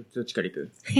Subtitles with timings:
[0.00, 0.70] どどっちから行く？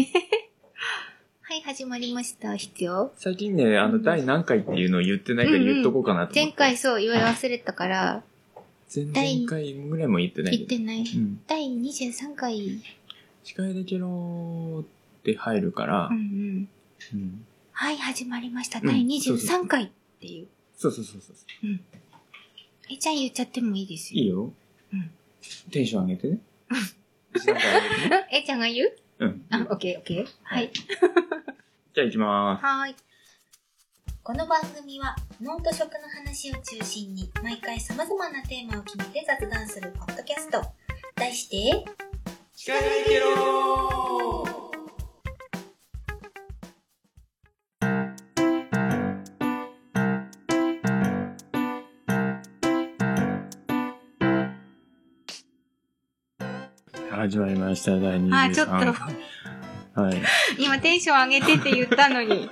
[1.42, 2.54] はい、始まりました。
[2.56, 3.12] 必要？
[3.16, 6.40] 最近ね、あの、うん第何回っていうのを言ってないから言っとこうかなと思って。
[6.40, 8.22] 前回そう言い忘れたから、
[8.94, 10.56] 前々回ぐらいも言ってない。
[10.58, 11.00] 言ってない。
[11.00, 11.40] うん。
[11.46, 12.80] 第23回。
[13.42, 14.86] 司会だけろーっ
[15.24, 16.68] て入るからうんう、ん。
[17.14, 17.46] うん。
[17.72, 18.78] はい、始まりました。
[18.80, 19.88] うん第そうそう23回っ
[20.20, 20.48] ていう。
[20.76, 21.36] そうそうそうそう。
[22.90, 24.20] えちゃん言っちゃってもいいですよ。
[24.20, 24.52] いいよ。
[24.92, 25.10] うん
[25.70, 26.38] テンション上げてね。
[28.32, 28.96] えちゃんが言う？
[29.20, 29.46] うん。
[29.50, 30.26] あ、オッケーオッケー。
[30.42, 30.70] はい。
[30.72, 32.64] じゃあ行きまーす。
[32.64, 32.96] はーい。
[34.22, 40.62] この番組は脳と食の話を中心に毎回様々なテーマを決めて雑談するポッドキャスト。
[41.16, 41.84] 題して、
[42.54, 44.59] 司会だけろー
[57.20, 58.72] 始まりました、第23あちょっと
[60.00, 60.22] はい。
[60.58, 62.48] 今テンション上げてって言ったのに。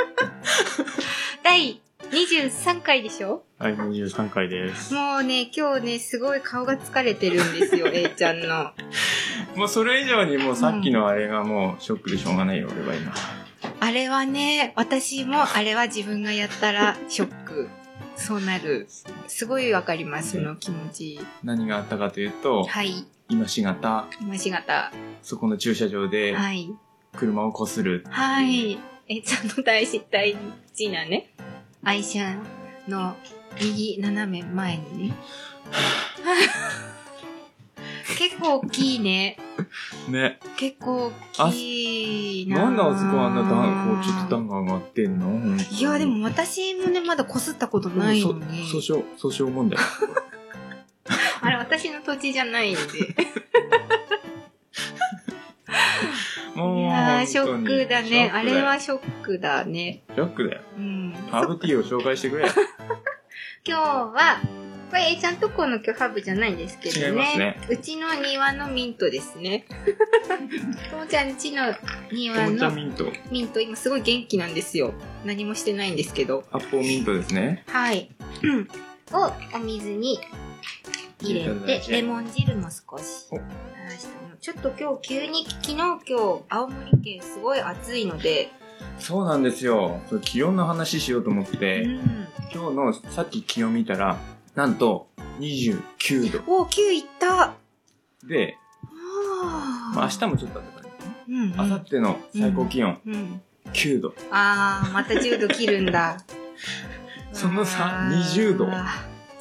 [1.44, 3.44] 第23回でしょ？
[3.58, 4.94] はい、23回です。
[4.94, 8.72] もうね、今日ね、すごい顔が疲れてるんですよ、A ちゃんの。
[9.56, 13.12] もうそれ以上にもうさっきのあれがもうショックでしょうがないよ、俺は今。
[13.78, 17.68] あれはね、私もあれは自分がやったらショック。
[18.16, 18.86] そうなる。
[19.26, 21.20] すごいわかります、その気持ち。
[21.44, 23.04] 何があったかというと、はい。
[23.28, 24.92] 今しがた、今しがた。
[25.22, 26.70] そこの駐車場ではい。
[27.16, 28.04] 車をこする。
[28.08, 28.78] はい。
[29.08, 30.36] A ちゃんの大事大
[30.74, 31.32] 事なね、
[31.82, 32.36] 愛車
[32.88, 33.16] の
[33.60, 35.14] 右斜め前にね。
[38.18, 39.36] 結構大きいね。
[40.08, 40.38] ね。
[40.56, 45.56] 結構大きいななんであそこあんな段、こうちょっと段が上がってんの？
[45.56, 48.66] いや、でも私もね、まだこすったことないのに。
[48.68, 49.78] そ訴訟、訴訟問題。
[51.40, 52.80] あれ、私の土地じゃないんで。
[56.54, 58.30] もう、いやー、ショックだね。
[58.32, 60.02] あれはショックだね。
[60.14, 60.62] ショックだよ。
[60.76, 61.14] うん。
[61.30, 62.46] ハーブティーを紹介してくれ。
[63.64, 64.40] 今日は、
[64.90, 67.36] これ A ちゃんとこの今日ハーブじゃないんですけどね。
[67.36, 69.66] ねうちの庭のミントですね。
[70.90, 71.74] ともちゃんちの
[72.12, 73.12] 庭のミント。
[73.30, 74.94] ミント、今すごい元気なんですよ。
[75.24, 76.44] 何もしてないんですけど。
[76.52, 77.64] 発泡ミントですね。
[77.66, 78.10] はい。
[78.42, 78.68] う ん
[79.12, 80.18] をお水に
[81.30, 83.40] 入れて、レモン汁も少しお垂
[83.84, 84.36] らしたの。
[84.40, 88.50] ちょっと今日急に、昨日今日、青森県すごい暑いので、
[88.98, 90.00] そうなんですよ。
[90.22, 92.28] 気温の話しようと思って、うん。
[92.52, 94.18] 今日のさっき気温見たら、
[94.54, 95.08] なんと
[95.40, 96.60] 29度。
[96.60, 97.54] お、9いった
[98.26, 101.16] で、あまあ、明日もちょっとあったからね。
[101.28, 101.70] うん、うん。
[101.70, 103.40] 明後日の最高気温うん。
[103.72, 104.14] 9度。
[104.30, 106.18] あー、また10度切るんだ。
[107.32, 108.66] その差わー20度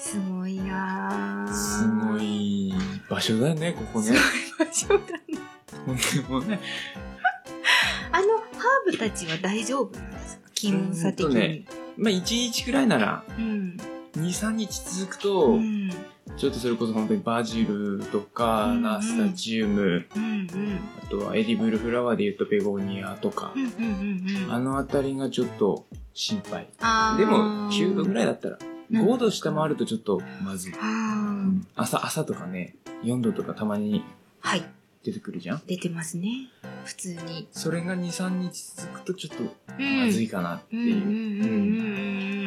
[0.06, 2.20] すごいなーすご。
[2.20, 2.72] い
[3.10, 4.12] 場所だよね、ここね。
[4.60, 5.04] 場所だね。
[6.28, 6.60] ほんとね。
[8.12, 10.50] あの、ハーブたちは大丈夫なんですか？
[10.54, 11.34] 気温差的に。
[11.36, 11.66] ね
[11.98, 13.78] まあ、1日くらいなら、うん。
[14.16, 15.90] 2、3日続くと、うん。
[16.38, 20.80] ちょっとそれこそ本当にバジルとか、うんうんナスタチウム、うんうん。
[21.04, 24.54] あとはエディブルフラワーで言うとベゴニアとかう、んうんうんうん。
[24.54, 26.68] あのあたりがちょっと心配。
[27.18, 30.74] でも、9度ぐらいだったら、うん5度下回るとちょっとまずい。
[31.76, 34.04] 朝、朝とかね、4度とかたまに
[34.40, 34.64] はい。
[35.04, 35.62] 出てくるじゃん？
[35.68, 36.50] 出てますね。
[36.84, 37.48] 普通に。
[37.52, 39.44] それが2、3日続くとちょっと
[39.78, 40.96] うんまずいかなっていう。
[40.96, 42.44] うん。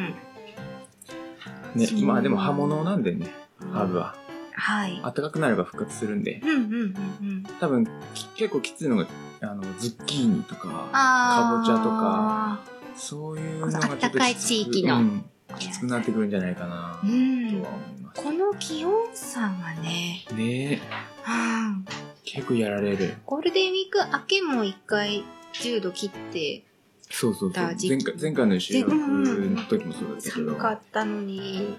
[1.75, 3.27] ね、そう今でも葉物なんでね、
[3.71, 4.15] ハーブは。
[4.53, 4.99] はい。
[5.01, 7.43] 暖かくなれば復活するんで、うんうんうんうん。
[7.61, 9.07] 多分き結構きついのが、
[9.41, 12.59] あの、ズッキーニとか、かぼちゃとか、
[12.97, 15.23] そういうのがちょっときつく暖かい地域のうん
[15.57, 17.47] きつくなってくるんじゃないかな、とはうん。
[17.47, 18.23] 思います。
[18.23, 19.49] この気温差が
[19.81, 20.79] ね、ねえ、
[21.27, 21.31] う
[21.71, 21.85] ん
[22.23, 23.15] 結構やられる。
[23.25, 25.23] ゴールデンウィーク明けも一回
[25.53, 26.63] 10度切って
[27.09, 27.63] そうそうそう。
[27.63, 31.75] 前回前回の収録の時もそうだったけど、寒かったのに、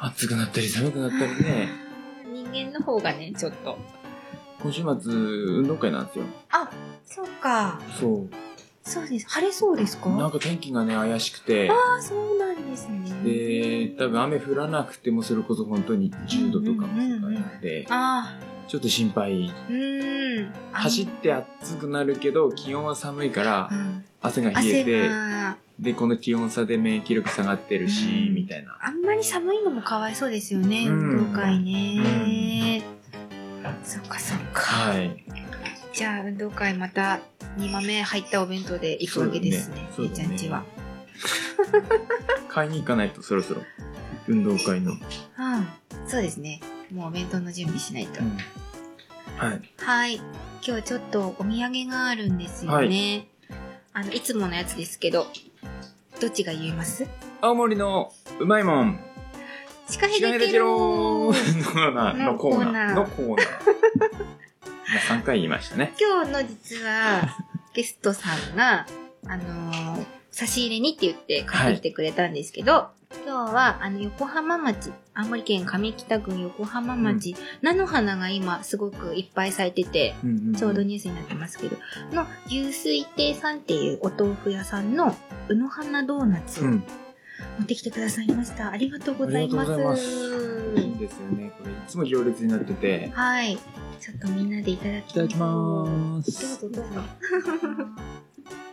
[0.00, 1.68] 暑くなったり寒くなったりね、
[2.26, 3.78] 人間の方がね、ちょっと。
[4.60, 6.24] 今週末運動会なんですよ。
[6.50, 6.70] あ、
[7.04, 7.80] そうか。
[7.98, 8.26] そ
[8.84, 9.26] そうです。
[9.28, 10.10] 晴れそうですか？
[10.10, 10.16] う。
[10.16, 13.10] なんか天気がね、怪しくて、ああ、そうなんですね。
[13.24, 18.38] で、多分雨降らなくてもそれこそ本当に10度とかの世界なんで、あ
[18.68, 19.50] ちょっと心配。
[19.50, 20.52] あ、うーん。
[20.72, 28.76] 走って暑くなるけど、気温は寒いからう、ん汗が冷え汗て、が、で、この気温差で免疫力下がってるし、うんみたいな。
[28.80, 32.82] あんまり寒いのもかわいそうですよね、うん運動会ね。
[33.84, 34.60] そっかそっか。
[34.60, 35.24] はい。
[35.92, 37.20] じゃあ、運動会また
[37.58, 39.88] 2豆入ったお弁当で行くわけですね。
[39.94, 40.64] そうだねえいちゃんちは。
[42.48, 43.62] 買いに行かないとそろそろ。
[44.26, 44.92] 運動会の。
[44.92, 44.98] うん。
[46.06, 46.60] そうですね。
[46.92, 48.20] もうお弁当の準備しないと。
[48.20, 48.36] うん
[49.38, 49.62] はい。
[49.78, 50.20] はい。
[50.66, 53.26] 今日ちょっとお土産があるんですよね。
[53.92, 55.26] あの、いつものやつですけど、
[56.20, 57.06] どっちが言えます？
[57.40, 59.00] 青森のうまいもん。
[59.88, 62.94] シカヘシガヘデケデケロローーののコーナー。
[62.94, 64.41] ののコーナー。
[64.88, 65.94] 今3回言いましたね。
[66.00, 67.36] 今日の実は、
[67.74, 68.86] ゲストさんが、
[69.26, 72.88] あのー差し入れにって言って買ってきてくれたんですけど、
[73.26, 81.76] 今日は、あの、横浜町、青森県上北郡横浜町、菜の花が今すごくいっぱい咲いてて、うんうんうんちょうどニュースになってますけど、
[82.12, 85.14] の、牛水亭さんっていうお豆腐屋さんの、
[85.48, 86.84] うの花ドーナツを持うん。
[87.64, 88.70] ってきてくださいました。
[88.70, 89.72] ありがとうございます。
[89.72, 91.52] ありがとうございますいいですよね。
[91.58, 93.10] これいつも行列になってて。
[93.12, 93.58] はい。
[94.02, 96.66] ちょっとみんなでいただきいただきます。
[96.66, 97.00] うぞどうぞ。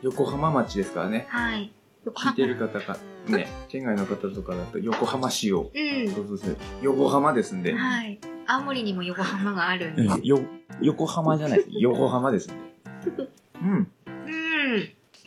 [0.01, 1.27] 横浜町ですからね。
[1.29, 1.71] はい。
[2.03, 2.97] 聞いてる方が、
[3.27, 5.69] ね、 県外の方とかだと横浜市を。
[5.71, 6.09] うん。
[6.09, 6.57] そうそうそう。
[6.81, 7.75] 横浜ですんで。
[7.75, 8.19] はい。
[8.47, 10.01] 青森にも横浜があるんで。
[10.01, 10.39] うんよ、
[10.81, 11.63] 横浜じゃない。
[11.79, 12.55] 横浜ですん
[13.15, 13.29] で。
[13.61, 13.91] うん。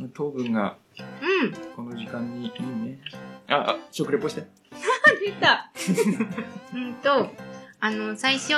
[0.01, 0.09] うん。
[0.11, 1.53] 糖分がうん。
[1.77, 2.99] この時間にいいね。
[3.47, 4.49] あ、あ、食レポして。
[5.25, 5.71] 出た。
[6.75, 7.31] うんと、
[7.79, 8.55] あの、最初、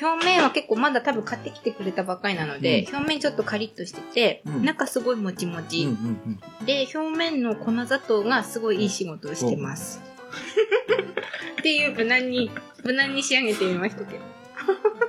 [0.00, 10.00] 表面は結構まだ多分買ってきてくれたばっかりなので、表面ちょっとカリッとしてて、うん中すごいもちもち、うんうんで、表面の粉砂糖がすごいいい仕事をしてます。
[11.60, 12.50] っていう無難に、
[12.84, 14.24] 無難に仕上げてみましたけど。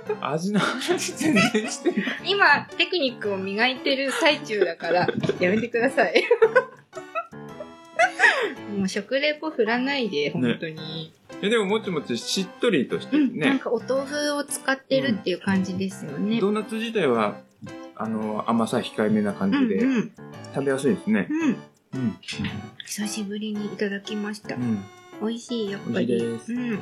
[0.09, 0.25] うん。
[0.25, 2.03] 味の話全然してない。
[2.25, 5.07] 今、テクニックを磨いてる最中だから、
[5.39, 6.23] やめてください。
[8.77, 11.13] もう食レポ振らないで、本当に。
[11.43, 13.59] え、でももちもちしっとりとしてるうん、なんね。
[13.59, 16.39] かお豆腐を使ってるっていう感じですよね。
[16.39, 17.35] ドーナツ自体は、
[17.95, 20.11] あの、甘さ控えめな感じで、うんうん
[20.55, 21.27] 食べやすいですね。
[21.31, 21.49] うん。
[21.95, 22.17] うん。
[22.85, 24.59] 久しぶりにいただきましたう。
[24.59, 24.83] ん。
[25.19, 26.15] 美味しい、やっぱり。
[26.15, 26.79] うん。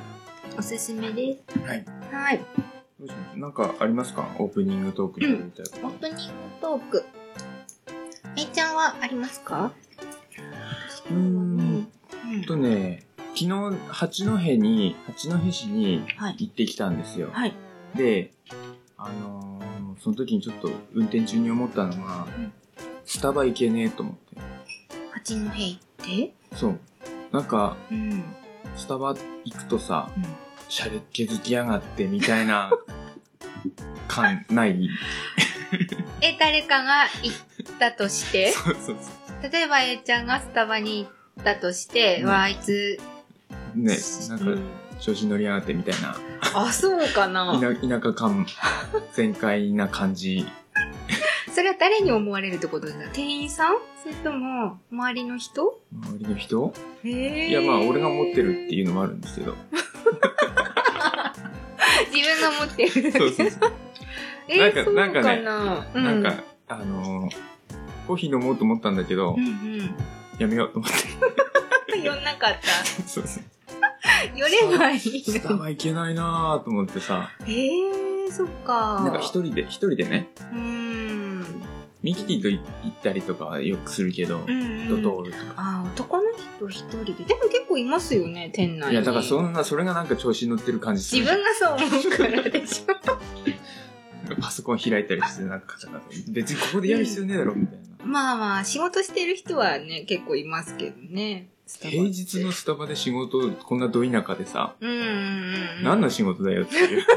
[0.60, 1.60] おすすめです。
[1.60, 1.86] はい。
[2.12, 2.38] はい。
[3.00, 4.28] どうしますなんかありますか？
[4.38, 5.88] オープニングトークでみたいな。
[5.88, 6.22] オープニング
[6.62, 7.06] トーク。
[8.36, 9.72] えいちゃんはありますか？
[11.10, 11.88] うーん
[12.34, 16.36] うんとね、昨日、八戸に、八戸市にはい。
[16.40, 17.30] 行ってきたんですよ。
[17.32, 17.54] はい。
[17.96, 18.32] で、
[18.98, 19.62] あのー
[20.04, 22.54] その時にちょっと運転中に思ったのが、うん
[23.06, 24.22] スタバ行けねえと思って。
[25.12, 26.34] 八戸行って？
[26.56, 26.80] そう。
[27.32, 28.12] なんか、うん。
[28.12, 28.24] うん。
[28.76, 30.10] スタバ行くとさ、
[30.70, 32.72] シャレっ気づきやがってみたいな
[34.08, 34.90] 感ない？
[36.22, 38.52] え、誰かが行ったとして？
[38.52, 38.98] そうそう
[39.42, 43.04] そ例えばえいちゃんがスタバに行ったとして、うんわあ、あいつ、う。
[43.76, 43.98] ね、
[44.30, 44.60] なんかう、
[45.00, 46.16] 調子乗りやがってみたいな、
[46.56, 48.46] あ、そうかな 田田舎感
[49.14, 50.46] 全開な感じ。
[51.54, 53.06] それは誰に思われるってことですか？
[53.14, 53.76] 店員さん？
[54.02, 55.80] それとも、周りの人？
[55.94, 56.74] 周りの人？
[57.04, 59.56] へいや、まあ、俺が持ってるっていうのもあるんですけど。
[62.14, 63.12] 自分が持ってる。
[63.12, 63.74] そうそうそう。
[64.48, 66.34] えー、なんかそうなんかねなんか、
[66.68, 67.36] あのー
[68.08, 69.96] コーヒー飲もうと思ったんだけど、うんうん。
[70.40, 72.00] やめようと思って。
[72.00, 72.84] 寄んなかった。
[73.08, 73.44] そうそう。
[74.36, 75.54] 寄ればいいスタ。
[75.54, 79.02] バ行けないなーと思ってさ、えー、そっか。
[79.04, 81.46] なんか一人で、一人でね、うーん。
[82.02, 85.04] ミキティと行ったりとかはよくするけど、うんうん。
[85.04, 85.44] ドトールとか。
[85.58, 86.24] あー男の
[86.60, 87.24] 人一人で。
[87.26, 88.94] でも結構いますよね、店内に。
[88.94, 91.22] いや、だからそんな、それがなんか調子に乗ってる感じする。
[91.22, 91.86] 自分がそう思
[92.16, 92.92] うからでしょ。
[94.40, 98.06] パソコン開いたりして、なんかカチャカチャ別にここでやる必要ねえだろ、みたいな。
[98.06, 101.51] まあまあ、仕事してる人はね、結構いますけどね。
[101.80, 105.02] 平日のスタバで仕事、こんなど田舎でさ、うんうんう
[105.82, 105.84] ん。
[105.84, 107.04] 何の仕事だよっていう。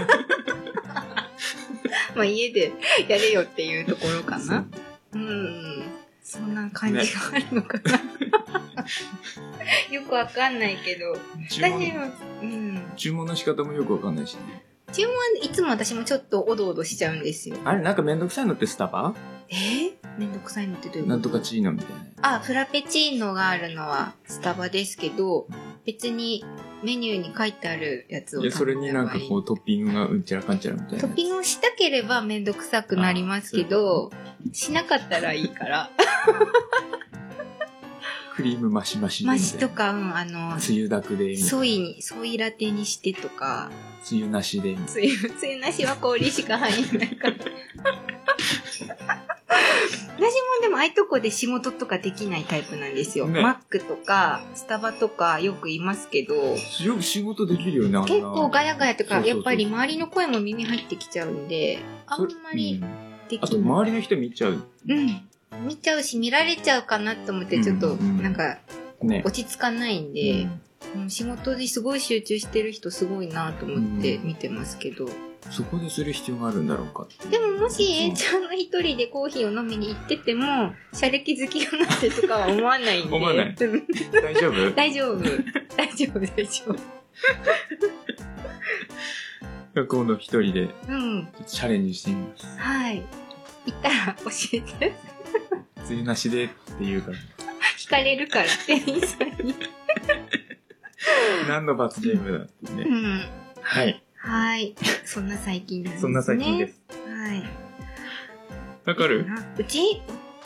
[2.15, 2.73] まあ家で
[3.09, 4.67] やれよっていうところかな。
[5.13, 5.83] うん。
[6.23, 8.01] そんな感じがあるのかな。
[9.91, 11.17] よくわかんないけど。
[11.51, 11.93] 注私
[12.43, 12.93] うん。
[12.97, 14.65] 注文の仕方もよくわかんないしね。
[14.93, 17.57] 注文いつも私もちょっとおどおどしちゃうんですよ。
[17.65, 19.15] あれ、なんかめんどくさいのってスタバ？
[19.49, 21.11] えー、めんどくさいのってどういうこと？
[21.11, 21.89] なんとかチーノみたい
[22.21, 22.37] な。
[22.37, 25.47] あ、フラペチーノがあるのはスタバですけど、
[25.85, 26.45] 別に
[26.83, 29.39] メニューに書いてあるやつをいや、それになんかこう。
[29.41, 31.01] うトッピングがうんちゃらかんちゃらみたいな。
[31.01, 34.11] トッピングをしたければめんどくさくなりますけど、
[34.53, 35.91] しなかったらいいから。
[38.35, 39.39] クリームマシマシでマ。
[39.39, 41.37] シとか、うん、あの、つゆだくで。
[41.37, 43.71] ソイに、ソイラテにしてとか、
[44.05, 44.89] つゆなしでみたいな。
[44.89, 47.37] つゆ、つゆなしは氷しか入んないから。
[50.17, 53.27] 私もでもああいうとこで仕事とかできないタイプなんですよ。
[53.27, 56.57] ねマックとか、スタバとかよく言いますけど、よ
[56.97, 64.63] く仕事できるよね、結構ガヤガヤとか、やっぱり周りの声も耳入ってきちゃうんで、あんまりうんできあと、周りの人見ちゃう。
[64.89, 65.29] うん。
[65.67, 68.59] 見ちゃうし、見られちゃうかなと思って、ちょっと、うんうんなんか、
[69.03, 69.23] ね。
[69.25, 70.61] 落ち着かないんで、うん
[71.09, 75.09] 仕事ですごい集中してる人すごいなと思って見てますけど、
[75.51, 83.15] そこでする必要があるんだろうかでももし A ちゃんが一人でコーヒーを飲みに行ってても、シャレ気好きがなってとかは思わないんで。
[83.15, 83.87] 思わないうん
[84.23, 84.71] 大丈夫？
[84.75, 85.23] 大丈夫。
[85.77, 86.77] 大丈夫、大丈夫。
[89.87, 91.29] 今度一人でうん。
[91.47, 92.47] チャレンジしてみます。
[92.59, 93.03] はい。
[93.67, 94.95] 行ったら教えて。
[95.87, 96.49] 梅雨なしでっ
[96.79, 97.17] ていうから。
[97.77, 99.55] 聞かれるから、店員さんに。
[101.49, 102.39] 何の罰ゲーム？
[102.39, 102.85] だってね。
[102.89, 103.23] うん。
[103.61, 104.03] はい。
[104.17, 104.75] はい。
[105.05, 106.03] そんな最近なんですね。
[106.03, 106.81] そんな最近です。
[107.07, 107.43] はい。
[108.87, 109.27] わかる？
[109.27, 110.03] なうち？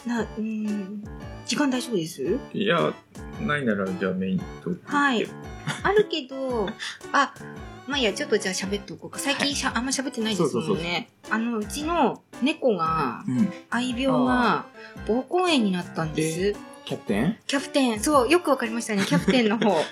[0.06, 1.04] な、うん。
[1.46, 2.38] 時間大丈夫です？
[2.52, 2.92] いや、
[3.40, 4.70] ないならじゃあメインと。
[4.84, 5.26] はい。
[5.82, 6.68] あるけど、
[7.12, 7.34] あ、
[7.86, 9.18] まあいいや、ちょっとじゃあ喋っておこうか。
[9.18, 11.08] 最近しゃ、あんま喋ってないですもんね。
[11.30, 13.52] あの、うちの猫が、うん。
[13.70, 14.66] 愛病が、
[15.06, 16.58] 膀胱炎になったんです。
[16.88, 17.36] キャプテン？
[17.46, 19.04] キャプテン、そう、よくわかりましたね。
[19.04, 19.76] キャプテンの方。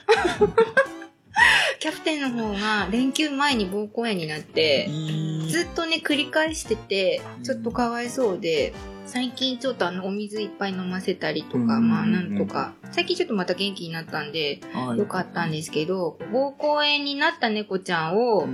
[1.79, 4.89] キャプテンの方が連休前に膀胱炎になって、
[5.47, 8.73] ずっとね、繰り返してて、ちょっとかわいそうで、
[9.05, 14.61] 最近ちょっとあの、お水いっぱい飲ませたりとか、うんまあなんとか、最近ちょっとまた元気になったんで、
[14.97, 18.49] よかったんですけど、膀胱炎になった猫ちゃんを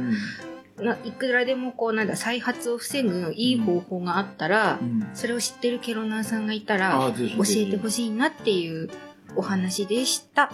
[1.04, 5.08] いくらでもこう、なんだ、再発を防ぐいい方法があったらう、ん。
[5.14, 7.44] それを知ってるケロナーさんがいたら、教。
[7.56, 8.88] えてほしいなっていう
[9.36, 10.50] お話でした。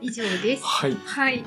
[0.00, 0.64] 以上です。
[0.64, 0.96] はい。
[1.04, 1.44] はい。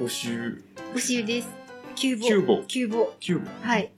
[0.00, 0.62] 募集。
[0.94, 1.48] 募集です。
[1.94, 2.20] 急募。
[2.22, 3.08] 急募急募。
[3.20, 3.48] 9部。
[3.62, 3.90] はい。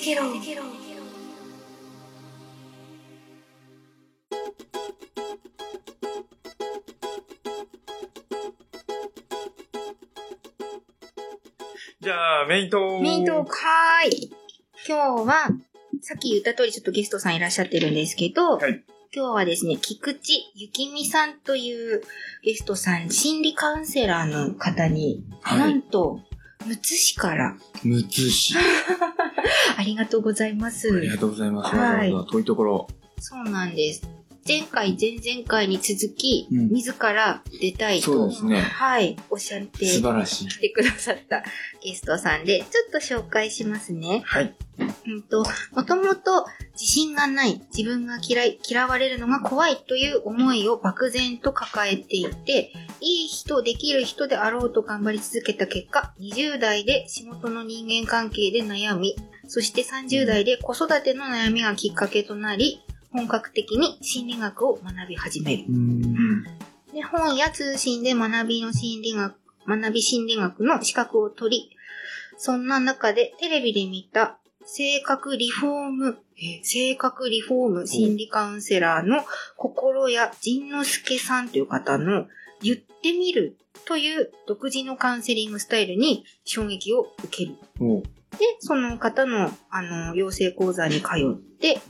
[0.00, 0.62] 司会できろ。
[12.00, 13.02] じゃあ、メイントーク。
[13.02, 14.32] メイントーク、はーい。
[14.88, 15.48] 今日は、
[16.00, 22.00] さっき言った通りちょっとゲストさんいらっしゃってるんですけど、はい今日はですね、菊池ゆきみさんという
[22.44, 26.20] ゲストさん、心理カウンセラーの方に、はいなんと、
[26.64, 28.54] むつ市から、むつ市。
[29.76, 30.94] ありがとうございます。
[30.94, 31.74] ありがとうございます。
[31.76, 32.88] はい遠いところ。
[33.18, 34.02] そうなんです。
[34.46, 38.60] 前回、前々回に続き、うん自ら出たいと、そうですね。
[38.60, 40.48] はい、おっしゃって素晴らしい。
[40.48, 41.44] 来てくださった
[41.82, 44.22] ゲストさんで、ちょっと紹介しますね。
[44.24, 44.54] はい。
[45.06, 59.16] うんと、もともと自信がない、自分が嫌い、嫌われるのが怖いという思いを漠然と抱えていて、いい人、できる人であろうと頑張り続けた結果、20代で仕事の人間関係で悩み、
[59.48, 62.82] そして30代で子育ての悩みがきっかけとなり、
[63.12, 65.64] 本格的に心理学を学び始める。
[65.68, 66.44] うーん。
[66.92, 69.34] で、本や通信で学びの心理学、
[69.66, 71.76] 学び心理学の資格を取り、
[72.36, 74.39] そんな中でテレビで見た
[74.72, 76.18] 性格リフォーム、
[76.62, 79.24] 性格リフォーム心理カウンセラーの
[79.56, 82.28] 心や仁之助さんという方の
[82.62, 87.56] 言ってみるという独自のカウンセリングスタイルに衝撃を受ける。
[87.80, 88.06] おで、
[88.60, 91.80] その方の、あの、養成講座に通って、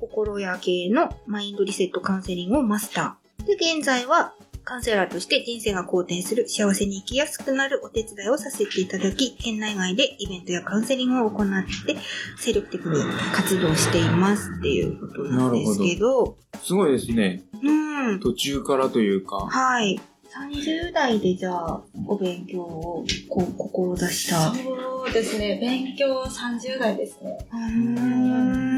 [0.00, 3.46] 心や系のマインドリセットカウンセリングをマスター。
[3.46, 11.46] で、現在は、カウンセラーとして人生が好転する、幸せに生きやすくなるお手伝いをさせていただき、県内外でイベントやカウンセリングを行っ
[11.86, 11.96] て、
[12.38, 13.02] 精力的に
[13.34, 17.42] 活動していますっていうことなんですけど、すごいですね。
[17.62, 18.20] うん。
[18.20, 19.36] 途中からというか。
[19.36, 20.00] はい。
[20.34, 24.50] 30代でじゃあ、お勉強をこう志した。
[24.50, 25.58] うそうですね。
[25.60, 27.38] 勉強30代ですね。
[27.52, 28.74] ーん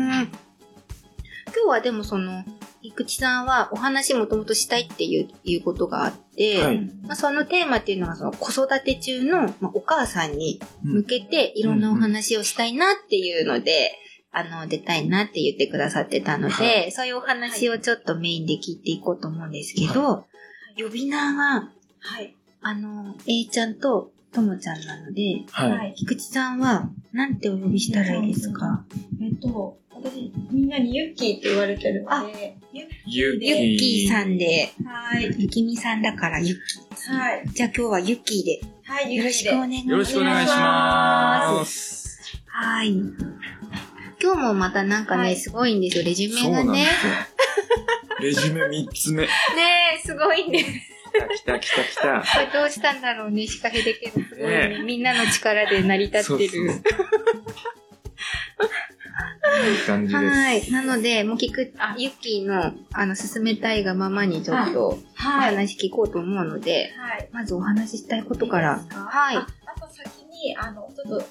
[1.47, 2.45] 今日はでもその、
[2.90, 13.93] 菊池さんはお話もともとしたいっていういうことがあって、はいまあ、そのテーマっていうのがその子育て中の、まあ、お母さんにうん向けていろんなお話をしたいなっていうので、
[14.33, 20.26] あの、出たいなって言ってくださってたので、はそういうお話をちょっとメインで聞いていこうと思うんですけど、
[20.76, 22.37] 呼び名が、はい。
[22.61, 25.71] あの、A ちゃんとともちゃんなので、はい。
[25.71, 25.95] はい。
[25.97, 28.85] 菊池さんは、なんてお呼びしたらいいですか？
[29.23, 34.33] えっと、私、みんなにユッキーって言われてるので、ユッゆゆっきーさん。
[34.33, 35.35] んで、はい。
[35.39, 37.13] ゆきみさんだからゆっきー。
[37.17, 37.49] はい。
[37.49, 39.91] じゃあ今日はゆっきーで、はい、よろしくお願いします。
[39.91, 42.21] よろしくお願いします。
[42.49, 42.93] はい。
[42.93, 46.89] 今日もまたなんかね、はいすごいんですよ、レジュそうなんでメがね。
[48.21, 49.23] レジュメ3つ目。
[49.25, 49.29] ね
[49.97, 50.96] え、すごいんです。
[51.37, 56.19] 来た来た来た来これどうしたんだろうね、仕掛けでけど、すごいねねみんなの力で成りた。
[56.19, 56.83] 立ってる。
[59.69, 60.25] いい感じです。
[60.25, 60.71] はい。
[60.71, 65.55] なので、もう聞く、あ、ゆっきーの、あの、進めたいがままにちょっと、おはい。
[65.57, 67.29] 話聞こうと思うので、はい。
[67.33, 69.47] まずお話ししたいことからいいはいあ。
[69.75, 71.27] あと先に、あの、ちょっと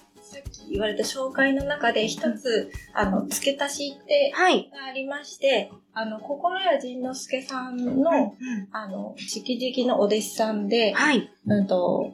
[0.70, 4.70] 言われた紹介の中で一つ、あの、付け足しってはい。
[4.72, 8.36] がありまして、あの、心谷仁之助さんの、
[8.72, 11.30] あの、直々のお弟子さんで、はい。
[11.48, 12.14] うんと、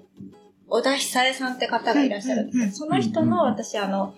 [0.67, 4.13] 小田久恵さんって方がいらっしゃるんですけど、その人の私、あの、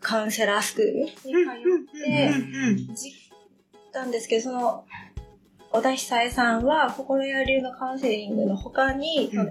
[0.00, 3.12] カウンセラースクールに通って、じっ
[3.92, 4.84] たんですけど、その、
[5.74, 9.50] 小田久恵さんは、心屋流のカウンセリングの他に、その NLP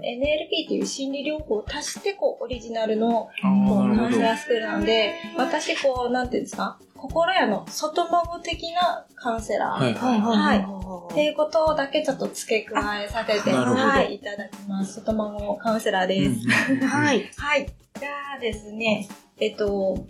[0.68, 9.84] ていう心理療法を足して、こう、オリジナルの、あこう、カウンセラースクールなんで、私、こう、なんていうんですか、心屋の外孫的なカウンセラー。
[9.84, 15.00] はいはいはいはっていうことだけちょっと付け加えさせて、はい、いただきます。
[15.00, 16.40] 外孫カウンセラーです。
[16.70, 16.86] うんい。
[16.86, 17.30] はい。
[17.36, 17.66] はい。
[18.00, 19.06] じゃあですね、
[19.38, 20.06] えっと、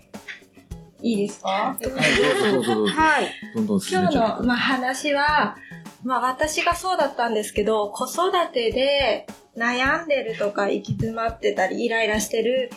[1.02, 1.48] いいですか？
[1.48, 2.94] はい、どうぞどうぞどうぞ。
[2.94, 3.26] はい。
[3.56, 5.56] どんどん進今日めちゃの、まあ、話は、
[6.04, 12.70] まあ私がそうだったんですけど、子育てで悩んでるとか行き詰まってたりイライラしてる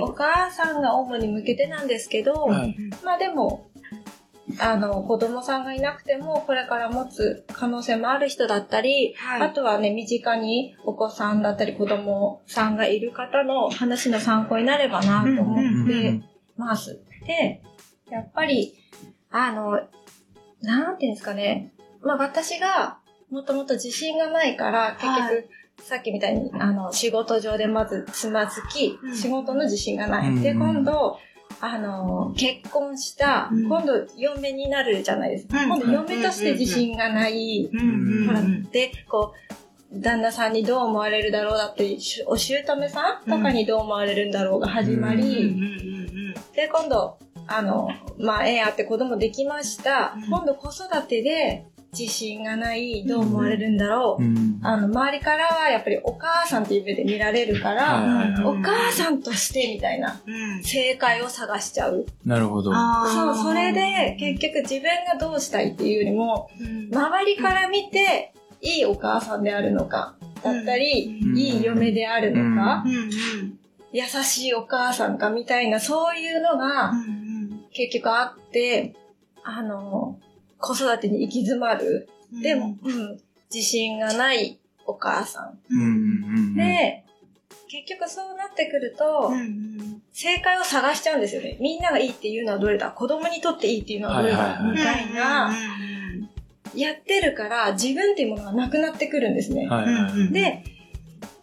[0.00, 2.76] おは母さんが主に向けてなんですけど、はい。
[3.04, 3.70] まあでも、
[4.58, 16.20] あの、子供さんがいなくても、これから持つ可能性もある人だったり、あとはね、身近にお子さんだったり子供さんがいる方の話の参考になればなと思って
[16.56, 17.00] ます。
[17.26, 17.62] で、
[18.10, 18.74] やっぱり、
[19.30, 19.80] あの、
[20.60, 21.71] なんていうんですかね。
[22.02, 22.98] まあ私が
[23.30, 25.48] もともと自信がないから、結局、はい
[25.80, 29.16] さっきみたいに、あの、仕事上でまずつまずき、うん。
[29.16, 30.28] 仕事の自信がない。
[30.28, 30.42] うん。
[30.42, 31.18] で、今度、
[31.60, 33.68] あの、結婚した、うん。
[33.68, 35.62] 今度嫁になるじゃないですか。
[35.62, 35.68] うん。
[35.68, 37.68] 今度嫁として自信がない。
[37.72, 38.26] うん。
[38.26, 39.34] ほらで、こ
[39.92, 45.56] う、旦那さんにどう思われるだろうだって、しお姑さんとかにどう思われるんだろうが始まり、
[46.54, 47.18] で、今度、
[47.48, 50.14] あの、まあ、ええやって子供できました。
[50.16, 50.24] うん。
[50.26, 54.22] 今度子育てで自信がない、どう思われるんだろう。
[54.22, 54.58] うん。
[54.62, 60.62] あの、周りからはやっぱりお母さんっていう目で見られるから、お母さんとしてみたいなうん。
[60.62, 62.06] 正解を探しちゃう。
[62.24, 62.72] なるほど。
[62.72, 66.48] そう、それで結局自分がどうしたいっていうよりも、
[66.90, 68.32] 周りから見て
[68.62, 71.38] いいお母さんであるのか、だったり、うん。
[71.38, 72.94] いい嫁であるのか、うん。
[72.94, 73.10] うん
[73.94, 76.94] 優しいお母さんかみたいな、そういうのが
[77.74, 78.94] 結局あって、
[79.44, 80.18] あの、
[80.62, 82.08] 子育てに行き詰まる。
[82.42, 83.20] でも、うん、
[83.52, 85.94] 自信がないお母さうんうんうん
[86.52, 86.56] ん。
[86.56, 87.04] で、
[87.68, 89.32] 結局そうなってくると、
[90.12, 91.58] 正解を探しちゃうんですよね。
[91.60, 92.90] みんながいいっていうのはどれだ？
[92.90, 95.54] 子供にとっていいっていうのはどれだ、はいはいはいみたいな、
[96.74, 99.68] やってるから自分っていうものがなくなってくるんですね。
[99.68, 100.32] はいはい。
[100.32, 100.64] で、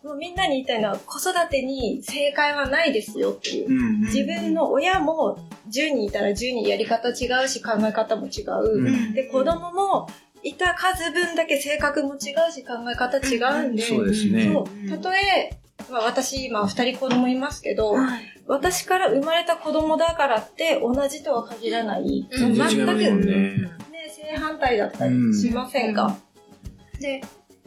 [0.04, 3.70] もうみんなに言いたいのは子育てに正解はないですよっていう。
[4.06, 8.78] 自分の親も10人いたら10人やり方違うし考え方も違う。
[8.78, 10.08] うんで、子供も
[10.42, 14.54] いた数分だけ性格も違うし考え方違うんで、そうですね。
[14.90, 15.58] たとえ、
[15.92, 17.96] まあ、私今二人子供いますけど、
[18.48, 22.28] 私から生まれた子供だからって同じとは限らない。
[22.32, 22.96] うん全く。
[22.96, 23.70] ね、
[24.10, 26.18] 正反対だったりしませんか、
[27.02, 27.22] で、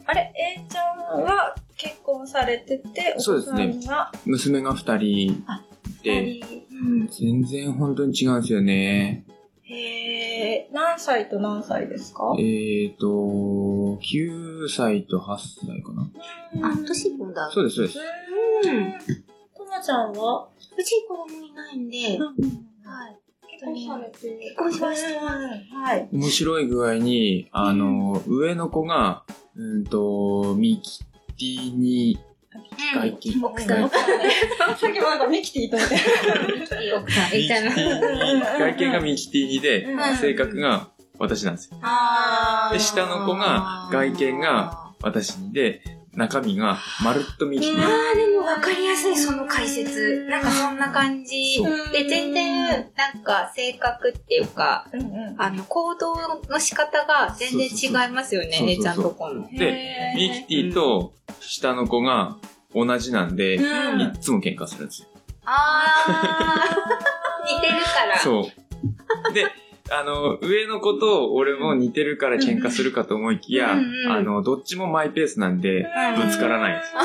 [0.05, 0.81] あれ、A ちゃ
[1.17, 5.63] んは結婚されてて、お子さそうですねんが娘が二人あ
[6.03, 7.07] で、二人。
[7.09, 9.25] 全然本当に違うんですよね。
[9.63, 12.35] へー、何歳と何歳ですか？
[12.37, 13.07] えーと、
[14.01, 15.37] 9歳と8
[15.67, 16.09] 歳かな。
[16.69, 17.49] あ、年子だ。
[17.51, 17.99] そうです、そうです。
[17.99, 18.91] うん。
[19.55, 20.47] ともちゃんは？
[20.77, 23.17] うち子供いないんで、はい。
[23.49, 25.21] 結婚されて結婚しました
[25.77, 26.09] はい。
[26.11, 29.23] 面白い具合に、あの、上の子が、
[29.55, 32.19] うんと、ミキティに
[32.93, 33.45] 外見。
[33.45, 33.89] 奥さん。
[33.89, 33.97] さ
[34.87, 35.95] っきもなんかミキティと思って。
[36.83, 37.71] いい奥さん、えいちゃんの。
[38.59, 40.89] 外見がミキティにで、うん性格が
[41.19, 41.77] 私なんですよ。
[41.81, 48.32] あーで下の子が外見が私にで、中身がまるっとミキティ。
[48.43, 50.25] あーでも分かりやすい、その解説。
[50.29, 51.61] なんかそんな感じ。
[51.91, 55.35] で、全然、なんか性格っていうか、うんうん。
[55.37, 56.15] あの、行動
[56.49, 59.49] の仕方が全然違いますよね、そうそうそうえいちゃんとこの。
[59.49, 62.37] で、ミキティと下の子が
[62.75, 63.61] 同じなんで、う
[63.97, 65.07] んいっつも喧嘩するんですよ。
[65.45, 68.19] あー、似てるから。
[68.19, 68.49] そ
[69.29, 69.33] う。
[69.33, 69.45] で、
[69.91, 75.85] あの、上の子と俺も似てるから喧嘩するかと思いきや、うんうんあの、どっちもマイペースなんで、
[76.17, 77.01] ぶつからないんですよ。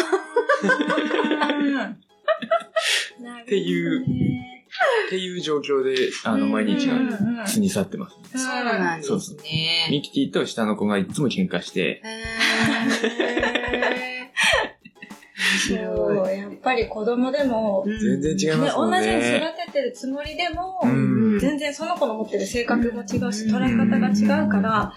[3.42, 4.04] っていう
[5.06, 6.96] っていう状況で、あの、毎日が
[7.46, 8.24] 過ぎ去ってますね。
[8.34, 9.88] そうなんですね。
[9.90, 12.08] ミキティと下の子がいつも喧嘩して、へ
[15.68, 19.54] そう、やっぱり子供でも、ー全然違いね、ますもん同じに育ね。
[19.66, 21.38] ててるつもりでも、うん。
[21.38, 24.92] 全然その子の持ってる性格も違うし、捉え方が違うから、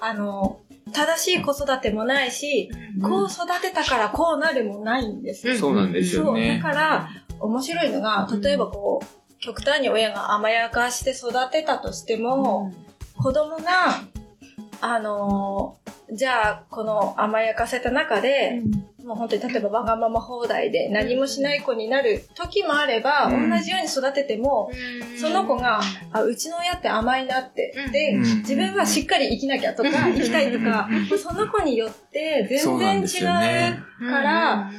[0.00, 0.58] あの、
[0.92, 2.70] 正しい子育てもないし、
[3.02, 5.56] こう育てたからこうなるもないんですよ。
[5.56, 6.60] そうなんですよそう、だね。
[6.62, 7.08] から、
[7.40, 9.06] 面白いのが、例えばこう、
[9.38, 12.72] 極端に親が甘やかして育てたとしても、
[13.16, 13.62] 子供が、
[14.80, 18.62] あのーじゃあ、この甘やかせた中で、
[19.04, 23.50] もう本当に例えばわがまま放題で何もしない子になる時もあれば、うん。
[23.50, 24.70] 同じように育てても、
[25.16, 25.80] その子が、
[26.12, 27.72] あ、うちの親って甘いなって。
[27.92, 28.20] で、うん。
[28.20, 30.88] 自分はしっかり生きなきゃとか、生きたいとか、
[31.22, 34.10] その子によって全然違う。
[34.10, 34.70] から、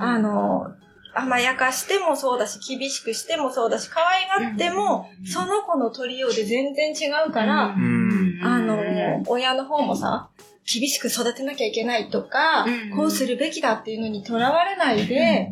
[0.00, 0.74] あ、の、
[1.14, 8.40] 甘やかしてもそうだし、厳しくしてもそうだし、可愛がっても、その子の取りようで全然違うから、ん。
[8.42, 10.28] あの、親の方もさ、
[10.66, 15.50] 厳しく育てなきゃいけないとか、うんこうするべきだっていうのにとらわれないで、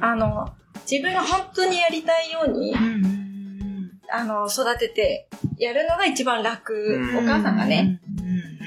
[0.00, 0.54] あの、
[0.90, 2.74] 自分が本当にやりたいように、
[4.10, 6.72] あの、育ててやるのが一番楽。
[6.72, 8.00] うんお母さんがね。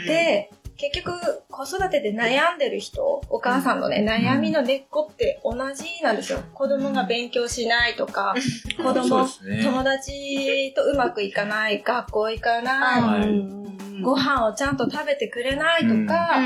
[0.05, 1.11] で、結局、
[1.49, 6.39] 子育てで悩んでる人、お母さんのね、悩みの根っこって同じなんですよ。
[6.53, 8.33] 子供が勉強しないとか、
[8.77, 9.61] 子供、ね。
[9.61, 13.59] 友達とうまくいかない、学校行かない、はい。
[14.01, 16.39] ご飯をちゃんと食べてくれないとか、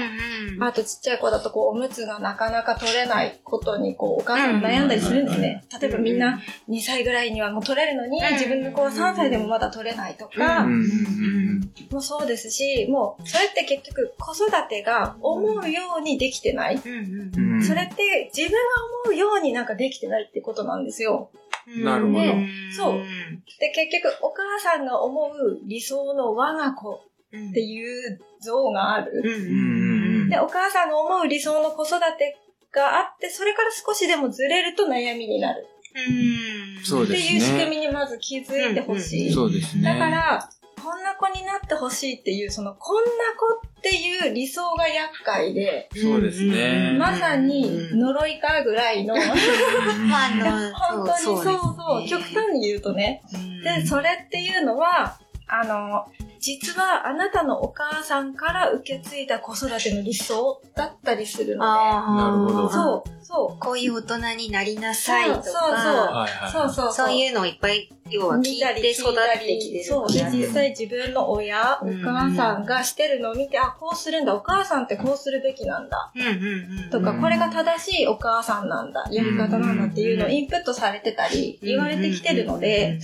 [0.60, 5.64] あとちっちゃい子だとこうおむつがなかなか取れないことにこうお母さんが悩んだりするんですね。
[5.80, 10.74] 例えばみんな2歳ぐらいにはもう取れるのに、自分の子は3歳でもまだ取れないとか、うん。
[10.74, 11.74] うん。
[11.92, 16.76] もそうですし、もうそれって結局子育てが思うようにできてない。
[16.76, 18.58] うんうんそれって自分が
[19.06, 21.30] 思うようになんかできてないってことなんですよ。
[21.68, 22.98] なるほどでそう
[23.60, 29.24] で、結局お母さんが思う理想の我が子っていう像がある。
[29.26, 32.38] うんで、お母さんが思う理想の子育て
[32.72, 35.68] があって、それから少しでもずれると悩みになる。
[35.94, 39.34] ってそうですねいう仕組みにまず気づいてほしい。
[39.34, 39.84] そうですね。
[39.84, 40.50] だから、
[40.82, 46.96] こんな子になってほしいっていう、その、こんな子っていう理想が厄介で、そうですね。
[46.98, 49.22] まさに呪いかぐらいの、うん
[50.74, 53.22] 本当にそうそう、極端に言うとね。
[53.64, 55.18] で、それっていうのは、
[55.48, 56.06] あの、
[56.44, 63.60] 実はあなたのお母さんから受け継いだ子育ての理想だったりするのなるほどで、そう、そう。
[63.62, 65.54] こういう大人になりなさいとか、そう
[66.52, 66.70] そう。
[66.70, 69.84] そうそうそういうのをいっぱい、要は聞いて育ってきてる。
[69.86, 70.12] そう。
[70.12, 76.12] で、実際自分の親、おうん母さんがしてるのを見て、あ、こうするんだ、お母さんってこうするべきなんだ。
[76.14, 76.28] うんうん
[76.84, 76.90] うん。
[76.90, 83.00] とか、うんこれが正しいお母さんなんだ、やり方なんだっていうのをインプットされてたり、言われてきてるので、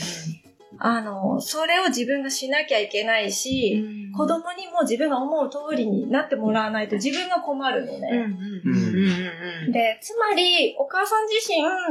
[0.82, 8.10] あの、それを自分がしなきゃいけないし、子供にも自分が思う通りになってもらわないと自分が困るのね。
[9.72, 11.36] で、つまり、お母さん自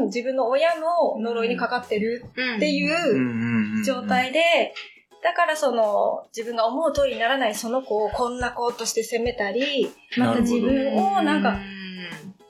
[0.01, 2.57] 身、自分の親の呪いにかかってるうん。
[2.57, 4.72] っていう状態で、
[5.22, 11.59] だからその、自分が思う通りにならないその子をこんな子として責めたり、また自分をなんか、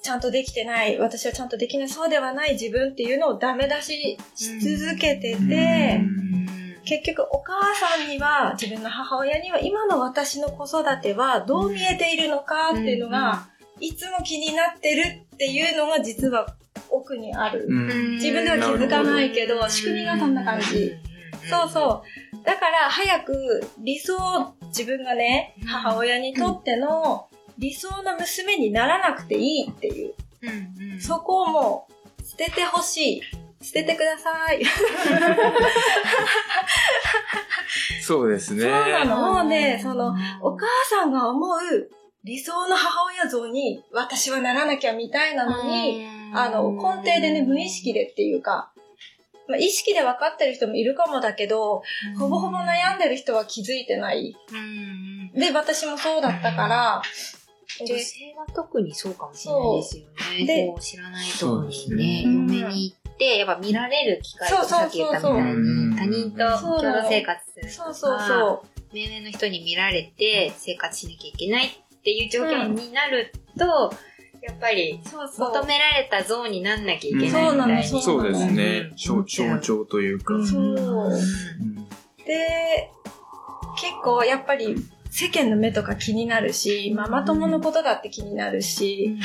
[0.08, 6.00] ちゃんとできてない、私はちゃんとできない、そうではない自分っていうのをダメ出しし続けてて、
[6.86, 16.56] 結局お母さんには、自分の母親には今の私の子育てはどう見えているのかっていうのが、いつも気になってるっていうのが実は
[16.88, 17.68] 奥にある。
[18.14, 20.94] 自分では気づかないけど、仕組みがそんな感じ。
[21.50, 22.44] そうそう。
[22.46, 30.14] だから早く理想、自分がね、母親にとっての理想の娘にならなくていいっていう。
[30.42, 31.00] うんうん。
[31.00, 33.22] そこをもう捨ててほしい。
[33.60, 34.64] 捨ててください。
[38.00, 38.62] そうですね。
[38.62, 39.32] そうなの。
[39.32, 41.90] もうね、その、お母さんが思う
[42.22, 48.70] 理想の母親像に私はならなきゃみたいなのに、あの、根底でね、無意識でっていうか、
[49.48, 51.82] まあ、意識で分かってる人もいるかもだけど、
[52.18, 54.36] ほぼほぼ悩んでる人は気づいてない。
[54.52, 57.02] うんで、私もそうだったから、
[57.80, 60.04] 女性は特にそうかもしれないですよ
[60.38, 60.46] ね。
[60.46, 71.70] でこう知らない人にそうですね、ね嫁に行って、やっぱ見られる機会とそうそうさっき言ったみたいそうに、他人と共同生活するとか、そうそうそ目上の人に見られて生活しなきゃいけないっ
[72.02, 73.92] ていう状況になると、
[74.42, 75.00] やっぱり。
[75.04, 78.02] 求められた像になんなきゃいけないみそうなのたいに。
[78.02, 78.90] そうですね。
[78.90, 78.96] うん。
[78.96, 80.34] 象象徴というか。
[80.34, 80.38] う。
[80.42, 80.46] ん。
[80.46, 81.74] そううん。
[82.24, 82.90] で、
[83.80, 84.76] 結構やっぱり
[85.10, 89.16] 世間の目とか気になるし、ママ友のことだって気になるし、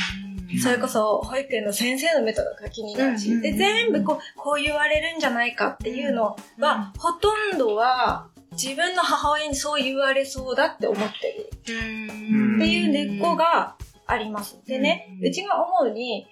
[0.62, 11.76] それこそ保育園の先生の目とか気になるし、うんで、全部こう、こう言われるんじゃないかっていうのは、ほとんどは自分の母親にそう言われそうだって思ってる。
[11.76, 12.56] うん。
[12.58, 14.62] っていう根っこがあります。
[14.65, 16.28] でね、うちが思うに、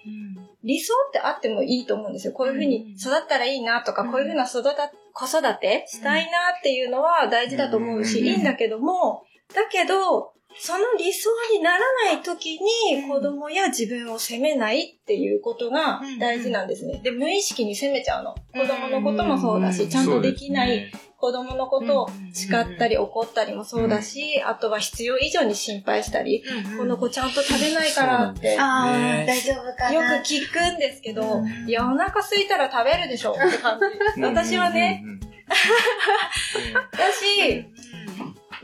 [0.62, 2.32] 理想ってあってもいいと思うんですよ。
[2.32, 4.12] こういうふうに育ったらいいなとか、うん。
[4.12, 8.26] こういうふうな育た子育てしたいなっていうのは大事だと思うし、うん。
[8.26, 11.78] いいんだけども、だけど、その理想になら
[12.12, 17.00] ない時に子供や自分を責めないっていうことが大事なんですね。
[17.02, 18.34] で、無意識に責めちゃうの。
[18.52, 20.90] 子供のこともそうだし、ちゃんとできない。
[21.16, 26.42] 子供のことを叱ったり怒ったりもそうだし、あとは必要以上に心配したり、
[26.76, 30.20] この子ちゃんと食べないからって、大丈夫かくな。
[30.22, 31.22] 聞くんですけど、
[31.68, 33.78] いや、お腹空いたら食べるでしょって感
[34.16, 34.20] じ。
[34.20, 35.20] 私はね、うんうんうん。
[36.90, 37.66] だし、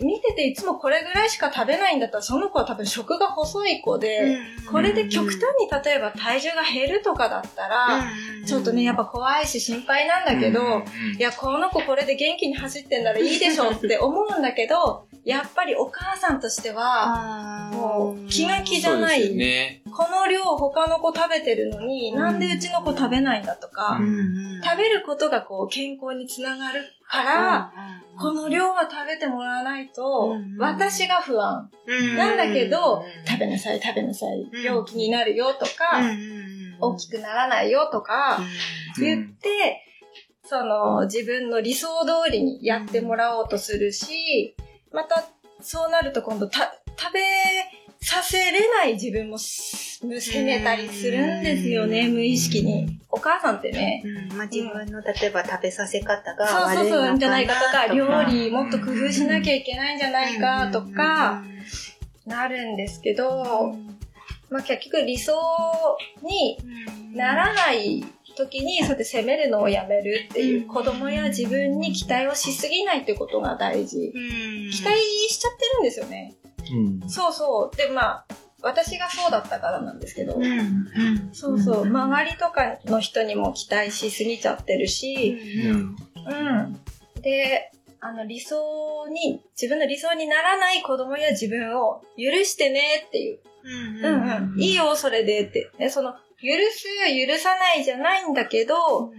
[0.01, 4.39] 見てていつもこれぐらいしか食べないんだったら、その子は多分食が細い子で、
[4.71, 8.05] これで極端に例えば体重が減るとかだったら、
[8.47, 10.85] ちょっとね、やっぱ怖いし心配なんだけど、
[11.19, 14.43] いや、この子これで元気に走ってんならいいでしょって思うん。
[14.43, 19.35] だけど、やっぱりお母さんとしては、もう気が気じゃない。
[19.35, 19.83] ね。
[19.91, 23.99] この量他の子食べてるのに、なんでうちの子食べないんだとか、
[24.65, 27.73] 食べることがこう健康につながるから、
[28.19, 31.71] この量は食べてもらわないとうん、私が不安。
[32.17, 36.03] なんだけど、食べなさい食べなさい、うん病気になるよとか、
[36.81, 38.41] 大きくならないよとか、
[38.99, 39.85] 言って、
[40.45, 44.57] その自分の理想通りにやってもらおうとするし、
[44.93, 45.25] また
[45.61, 47.21] そうなると今度た食べ
[48.01, 52.15] させれない自分もす責めたりするんですよね、うん。
[52.15, 53.01] 無意識に。
[53.11, 54.37] お母さんってね、うん。
[54.37, 61.43] まあ、自分の例えば食べさせ方がそうそうそう、悪いのかなんじゃないかとか、料理もっと工夫しなきゃいいけないんじゃないかとか、
[62.27, 63.75] なるんですけど、
[64.51, 65.35] まあ結局理想
[66.23, 66.59] に
[67.15, 68.05] ならない
[68.39, 74.13] 時にそうやって責めるのをやめるっていう子供や自分に期待をしすぎないってことが大事。
[74.73, 76.35] 期待しちゃってるんですよね。
[76.73, 77.77] うんそうそう。
[77.77, 78.27] で、まあ、
[78.63, 85.97] 私がそうだったからなんですけど、うんそうそう、周りとかの人にも期待しすぎちゃってるし、うん
[86.27, 86.81] うん。
[87.23, 87.71] で、
[88.01, 93.41] あの理想に、自分の理想にならない子供や自分を許してねっていう。
[94.03, 94.61] うんうん。
[94.61, 95.71] いいよ、それでって。
[95.79, 96.87] ね、その、許す、
[97.27, 99.13] 許さないじゃないんだけど、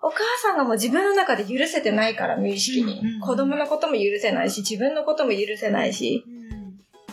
[0.00, 3.20] お母さんがもう自分の中で許せてないから、無意識にうんうん。
[3.20, 6.24] 子供のことも許せないし、自分のことも許せないし、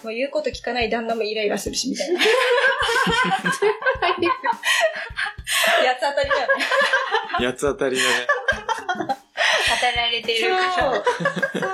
[0.04, 2.20] もう言うこと聞かない旦那もイライラするし、みたいな。
[5.84, 6.64] やつ当たりだよね。
[7.40, 9.25] 八つ当たりだね。
[9.70, 10.72] 働られてるから。
[10.72, 10.94] そう。
[10.94, 11.62] そうそう。
[11.62, 11.70] で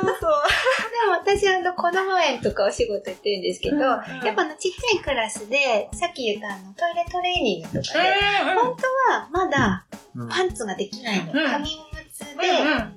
[1.07, 3.89] も私はあの子供園とかお仕事やってるんですけど、うんうん
[4.25, 8.09] やっぱあのちっちゃいクラスで、さっき言ったあのトイレトレーニングとかで、
[8.55, 11.31] 本当はまだうんパンツができないの。
[11.33, 12.49] うん紙おむつで、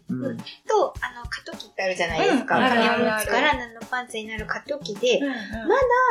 [0.08, 2.58] うんうんと、あの、過渡期ってあるじゃないですか。
[2.58, 5.34] うんある紙あるあるおむつから布パンツになる過渡期で、うんま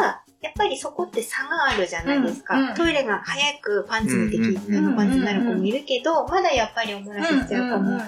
[0.01, 2.57] だ、やっぱりそこって差があるじゃないですか。
[2.57, 7.99] うんうんトイレが早くパンツができる、うん布パンツになる子もいるけど、まだやっぱりお漏らししちゃう子も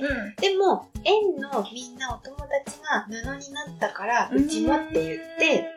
[0.00, 0.34] うん。
[0.36, 5.72] でも、園のみんなお友達が布になったから、うちもって言って、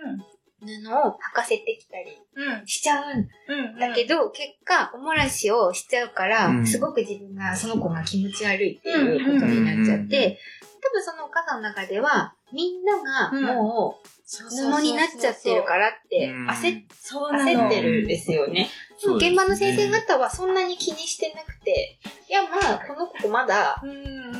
[0.61, 2.67] 布を履かせてきたりうん。
[2.67, 6.67] しちゃうんうんだけど、結果、お漏らしをしちゃうから、うん。
[6.67, 10.39] すごく自分がその子が気持ち悪いっていうことになっちゃって、
[10.81, 16.47] 多分そのお母さんの中では、みんながもう布になっちゃってるからってうん。
[16.49, 18.69] 焦焦ってるんですよね。
[19.17, 23.87] 現場の先生方はそんなに気にしてなくて、いやまあ、この子まだ、う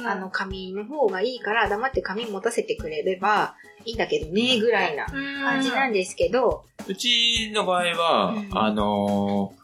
[0.02, 8.58] んあの、紙の方がいいから黙って紙持たせてくれればいいんだけどね、ぐらいな感じなんですけど、うちの場合は、うん。
[8.58, 9.62] あのー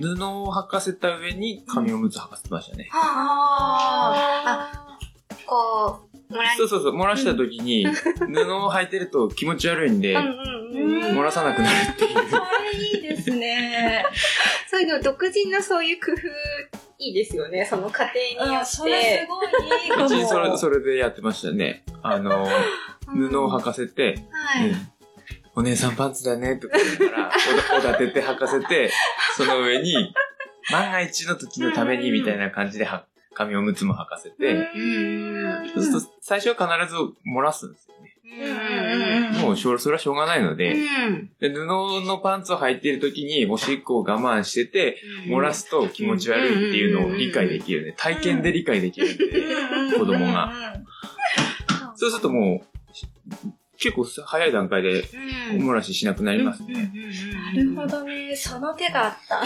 [0.00, 2.88] 布を履かせた上に紙おむつ履かせてましたね。
[2.90, 3.00] は
[4.12, 4.98] あ、あ、
[5.46, 6.07] こう、
[6.56, 10.16] そうそうそう、漏らした時に、布を履いてると気持ち悪いんで。
[10.16, 12.28] 漏らさなくなるっていう。
[12.28, 14.04] それいいですね。
[14.70, 16.16] そういうの独自のそういう工夫、
[16.98, 17.64] いいですよね。
[17.64, 18.76] その家庭によあ、って。
[18.76, 21.84] それすごいいいそれ、それでやってましたね。
[22.02, 22.50] あのー
[23.08, 24.68] 布を履かせて、はい。
[24.68, 24.92] うん
[25.54, 27.32] お姉さんパンツだねって言いながら、
[27.80, 28.92] おだおだてて履かせて、
[29.36, 30.14] その上に、
[30.70, 33.06] 万が一の時のためにみたいな感じでは
[33.38, 35.70] 紙おむつも履かせて、うん。
[35.74, 38.14] そうすると最初は必ず漏らすんですよね。
[38.24, 41.30] うんもうしょうそれはしょうがないので、うん。
[41.40, 44.98] で布のパンツを履いている時におしっこを我慢してて、
[45.28, 47.94] 漏らすと気持ち悪いっていうのを理解できるね。
[47.96, 50.52] 体験で理解できるんで、子供が。
[51.94, 53.06] そうするともう、し
[53.78, 55.04] 結構早い段階で
[55.52, 56.92] お漏らししなくなりますね。
[57.54, 58.34] なるほどね。
[58.34, 59.42] その手があった。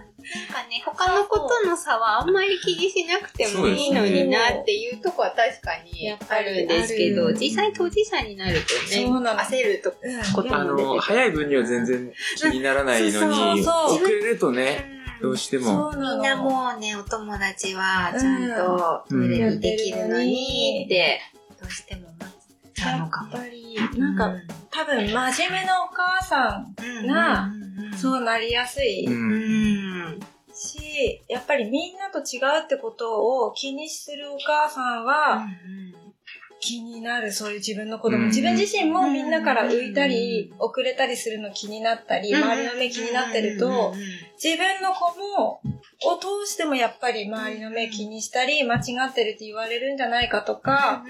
[0.34, 9.92] なんかね、他のことの差はあんまり気にしなくてもいいのになっていうとこは確かにあるんですけど、実際当事者になるとね、焦ると
[10.34, 15.92] ことあの、早い分には全然気にならないのに、遅れるとね、どうしても。
[15.92, 16.16] そうなの。
[16.16, 21.20] みんなもうね、お友達はちゃんとトイレにできるのにって、
[21.60, 22.05] どうしても。
[22.76, 23.32] たのかも。
[23.32, 24.34] やっぱり、なんか、
[24.70, 27.50] 多分真面目なお母さんが
[27.96, 30.20] そうなりやすいうん。
[30.54, 35.46] し、やっぱりみんなと違うってことを気にするお母さんは
[36.60, 38.18] 気になる、そういう自分の子供。
[38.18, 38.26] うん。
[38.26, 43.94] 自分自身もみんなから浮いたり、遅れたりするの気になったり、周りの目気になってると、
[44.42, 45.60] 自分の子も、
[46.04, 51.04] を通してもやっぱり周りの目気にしたり、間違ってるって言われるんじゃないかとか、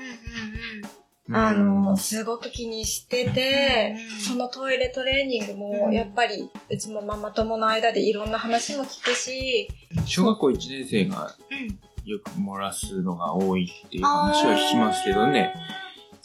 [1.32, 9.68] あの、すごく気にしてて、そのトイレトレーニングも、やっぱり、うちもママ友の間でいろんな話も聞くし、
[10.04, 11.34] 小学校1年生が
[12.04, 15.52] よく漏らすのが多いっていう話は聞きますけどね。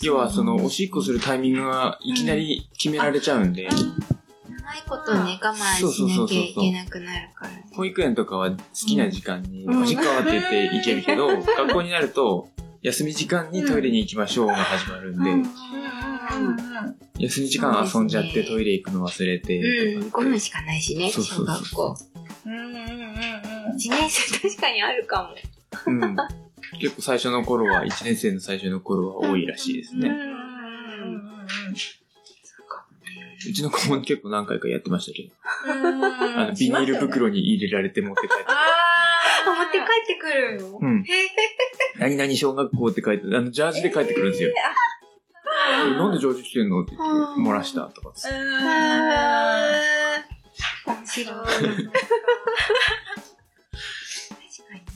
[0.04, 7.66] 要はそのおしっこするタイミングがいきなり決められちゃうんで、長いことね、我慢しなきゃいけなくなるからね。
[7.74, 12.50] 保育園とかは好きな時間におしっこって言って行けるけど、 学校になると
[12.82, 15.50] 休み時間にトイレに行きましょうが始まるんで、
[17.20, 19.60] 休み時間遊んじゃってトイレ行くの忘れて
[19.96, 21.46] うん、5とか分しかないしね、うそうそう。
[21.46, 21.96] 学校。
[22.46, 22.82] うんうんうんうん。
[23.76, 25.36] 1年生確かにあるかも。
[25.86, 26.16] うん。
[26.80, 30.10] 結構最初の頃は、1年生の最初の頃は多いらしいですね。
[33.48, 35.34] うちの子も結構何回かやってましたけど、
[36.38, 38.46] あのビニール袋に入れられて持って帰って。
[38.48, 38.82] あ
[39.46, 40.78] 持って帰ってくるの？
[40.80, 41.04] うん。
[42.02, 44.50] 何々小学校って書いて、あの、ジャージで帰ってくるんですよ。
[44.50, 44.54] え
[45.94, 46.82] なんでジャージ着てんの？
[46.82, 48.36] って言って、漏らしたとかっつって。
[50.88, 51.28] 面白い。
[51.28, 51.92] 確かにね。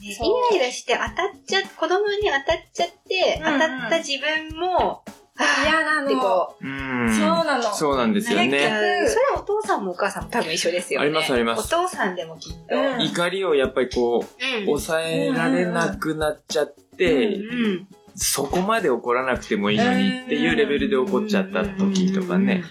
[0.00, 5.04] イライラして当たっちゃ、子供に当たっちゃって、うんうん当たった自分も、
[5.38, 6.20] 嫌なの。
[6.20, 7.62] こうそうんなの。
[7.74, 9.06] そうなんですよう、ね。
[9.06, 11.06] それはお父さんもお母さんも多分一緒ですよね。
[11.06, 12.74] ありますありますお父さんでもきっと。
[12.74, 14.26] うん怒りをやっぱりこう、
[14.60, 22.64] うん抑えられなくなっちゃって、うんそこまで怒らなくてもいいのにっていうレベルで怒っちゃった時とかね。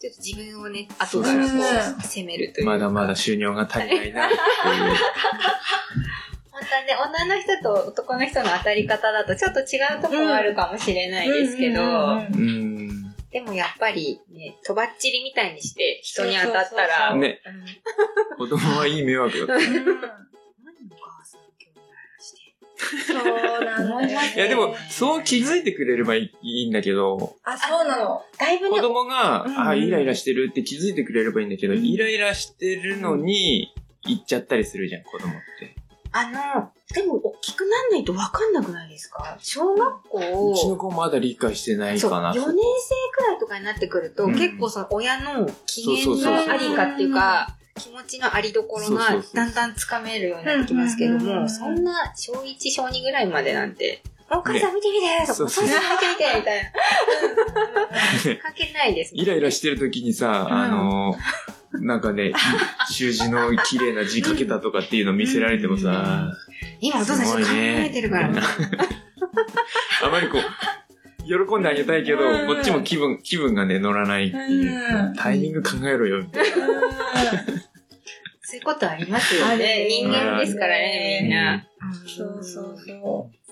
[0.00, 2.66] ちょっと自分をね、後からこうんう、責めるという。
[2.66, 4.42] まだまだ収入が足りないなっていう。
[6.50, 6.96] 本当はね、
[7.26, 13.14] 女の人と男の人の当たり方だとちょっと違うところあるかもしれないですけど、うん。
[13.30, 17.14] でもやっぱりね、とばっちりみたいにして人に当たったら、
[18.38, 20.35] 子供はいい迷惑だった。
[22.76, 23.14] そ
[23.60, 24.08] うなのよ。
[24.36, 28.22] やでも、そう気づいてくれればいいんだけど、あ、そうなの。
[28.38, 29.68] だいぶね、子供が、うん。
[29.68, 31.84] あ、イライラしてるって気づいてくれればいいんだけど、うん。
[31.84, 33.72] イライラしてるのに、
[34.04, 35.74] 言っちゃったりするじゃん、子供って。
[36.12, 39.36] あの、でも大きくなんないとわかんなくないですか？
[39.40, 42.30] 小学校、うちの子まだ理解してないそう、かな。
[42.32, 42.54] 4年生
[43.12, 44.34] くらいとかになってくると、うん。
[44.34, 56.70] 結構その親の機そうそうそう嫌のありかっていうか、気持ちのありどころがだんだんつかめるようになってきますけども、そんな小1、小2ぐらいまでなんて、お母さん見てみてとか、そうそうお母さん見てみてみたいな。
[58.42, 60.56] 関係ないですもんイライラしてる時にさ、うん。
[60.56, 61.16] あの、
[61.72, 62.32] なんかね、
[62.90, 66.32] 習字の綺麗な字書けたとかっていうの見せられてもさ、
[66.80, 68.30] 今お父さん考えてるから。
[70.02, 70.40] あまりこう、
[71.26, 76.46] 喜んであげたいけど、うんこっちも気分、気分がね、乗らないっていううんタイミング考えろよ、みたい
[78.48, 79.88] そういうことありますよね。
[79.90, 81.66] 人間ですからね、みんな。
[82.06, 83.46] そうそうそう。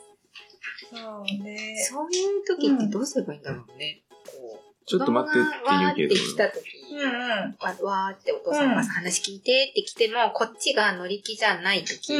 [0.96, 1.76] そうね。
[1.90, 4.02] そういう時ってどうすればいいんだろうね。
[4.08, 6.60] こうちょっと待ってって言うけど子供がわーって来た時、
[6.92, 7.88] うんうん。
[7.88, 12.12] わわーってお父さんが話聞いてって来ても、こっちが乗り気じゃない時。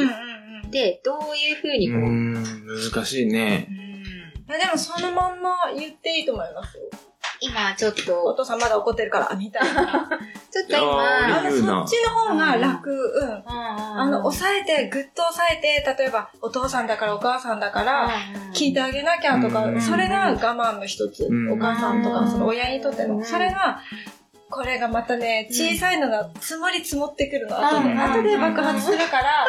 [0.71, 1.97] で、どういう風にな。
[1.97, 3.69] うこう、難しいね。
[4.47, 6.83] いやでもそのまんま言っていいと思いますよ。
[7.41, 10.07] 今ちょっおと、父さんまだ怒ってるから、みたいな。
[10.51, 12.89] ちょっとあ今、ー言うなそっちの方が楽。
[12.91, 13.31] うん。
[13.45, 18.09] ああの、抑えて、ぐっと抑えて、例えば、お父さんだからお母さんだから、
[18.53, 21.25] 聞いてあげなきゃとか、うんそれが我慢の一つ。
[21.25, 23.17] うんお母さんとか、その親にとっての。
[23.17, 23.79] うんそれが、
[24.49, 27.57] これがまたね、小さいのが積もり積もってくるの。
[27.57, 29.45] 後で、うん後で爆発するから、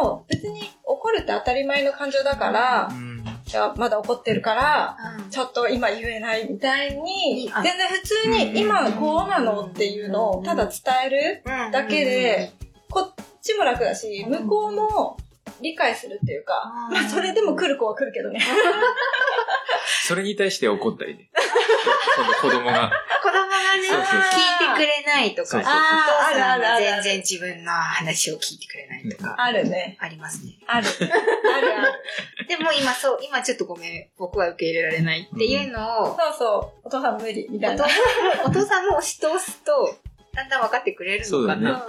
[0.00, 3.13] もう別に怒るって当たり前の感情だからう、ん
[3.54, 10.74] じゃあまだ怒ってるから、うんちょっと今言えないみたいに、あ全然普通に今こうなのっていうのをただ伝
[11.06, 12.52] えるうんだけで、
[12.90, 15.16] こっちも楽だし、向こうも
[15.60, 18.40] 理解するっていうか、うんまあそれでも来る子は来るけどね。
[20.04, 21.30] それに対して怒ったりね。
[22.42, 22.90] 子供が。
[23.94, 29.96] そうそうそう聞いてくれないとか、そうそうそうお父さんあーあるあるあがる全然自分の話を聞いてくれないとか、あるね。
[30.00, 30.52] ありますね。
[30.66, 30.86] ある。
[30.88, 32.48] あるある。
[32.48, 36.80] でも今そう、今ちょっとごめん、僕は受け入れられないっていうのを、そうそう。
[36.84, 37.94] お父さん無理、みたいなお父。
[37.94, 39.96] さんも、お父さんも押し通すと、
[40.34, 41.86] だんだん分かってくれるのかな。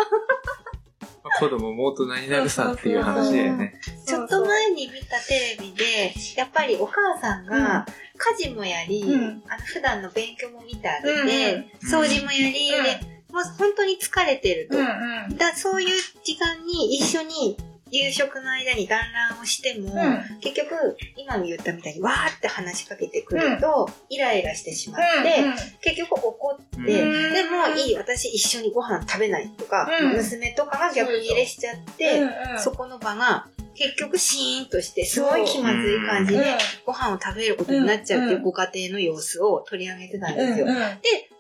[1.40, 3.80] 子供も大人になるさっていう話だよね。
[4.06, 7.86] ちょっと前に見たテレビで、やっぱりお母さんが
[8.18, 13.00] 家事もやり、うんあの普段の勉強も見てあげうんて、掃除もやり、うんで、
[13.32, 14.78] もう本当に疲れてると。
[14.78, 15.38] うんうん。
[15.38, 15.90] だそういう
[16.24, 17.58] 時間に一緒に
[17.98, 20.40] 夕食の間に団らんをしても、うん。
[20.40, 25.44] 結局、今言ったみたいにわーって話しかけてくると、イライラしてしまって、
[25.82, 27.34] 結局怒って、うん。
[27.34, 30.14] でもいい、私一緒にご飯食べないとか、うん。
[30.14, 32.22] 娘とかが逆に入れしちゃって、
[32.58, 40.68] そここの場が結局シーンとしてすごい気まずい感じうんでご飯を食べることになっちゃうっていうご家庭の様子を取り上げてたんですよ。
[40.68, 41.00] で、まあ、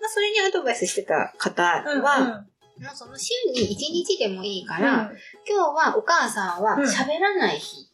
[0.10, 2.46] それにアドバイスしてた方は、
[2.94, 5.12] その週に1日でもいいから、
[5.48, 7.88] 今日はお母さんは喋らない日。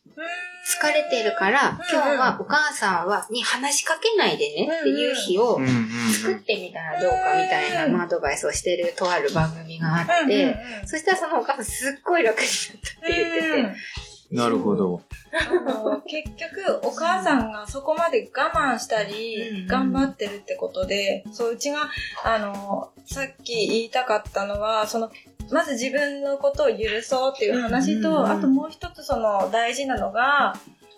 [0.79, 10.55] 疲れてるから、今日はお母さんはに話しかけないでねっていう日をうんうん作ってみたらどうかみたいな、まあ、アドバイスをしてるとある番組があって、
[10.85, 13.75] そしたらそのお母さんすっごい楽になったって言ってて、
[14.31, 15.01] なるほど。
[15.33, 21.89] あの結局お母さんがそこまで我慢したりうん頑張ってるってことで、そううちが
[22.23, 25.11] あのさっき言いたかったのはその
[25.51, 30.53] まず自分のことを許そうっていう話と、あともう一つその大事なのが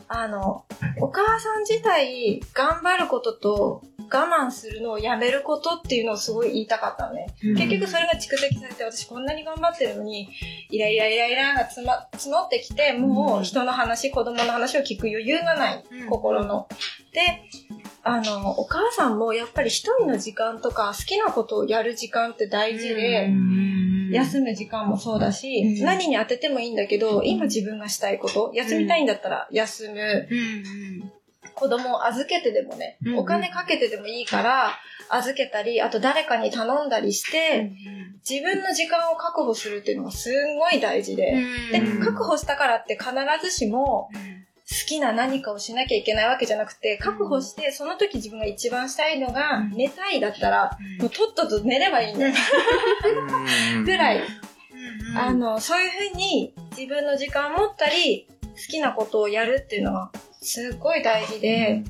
[0.08, 0.66] あの
[1.02, 7.28] お母さん自体頑張ることと我慢するのをやめることっていうのをすごい言いたかったのね。
[7.42, 10.30] 結局それが蓄積されて私こんなに頑張ってるのに
[10.70, 16.08] イライライライラがつ、ま、募ってきてもう人の話、子供の話を聞く余裕がない、うん。
[16.08, 16.68] 心の。
[17.12, 17.22] で
[18.04, 23.32] あのお母さんもやっぱり一人の時間とか好きなことをやる時間って大事で、
[24.12, 25.86] 休む時間もそうだし、うん。
[25.86, 31.23] 何に当ててもいいんだけど今自分がしたいこと休みたいんだったら休む、うん
[31.56, 34.72] 子供を預けてでもね、うんお金かけてでもいいから
[35.10, 37.72] 預けたりあと誰かに頼んだりして、
[38.28, 42.00] 自分の時間を確保するっていうのがすんごい大事で、でうん。
[42.00, 43.12] 確保したからって必
[43.44, 44.10] ずしも
[44.70, 49.72] 好きな何かをしなきゃいけないわけじゃなくて確保してその時自分が一番したいのがうん。
[49.72, 52.34] 寝たいだったらもうとっとと寝ればいいんだよ
[53.76, 53.84] うん。
[53.84, 54.22] ぐらい。
[54.22, 55.18] うん。
[55.18, 60.12] あのそういうふうに自分の時間を持ったり好きなことをやるっていうのは
[60.44, 61.84] すっごい大事で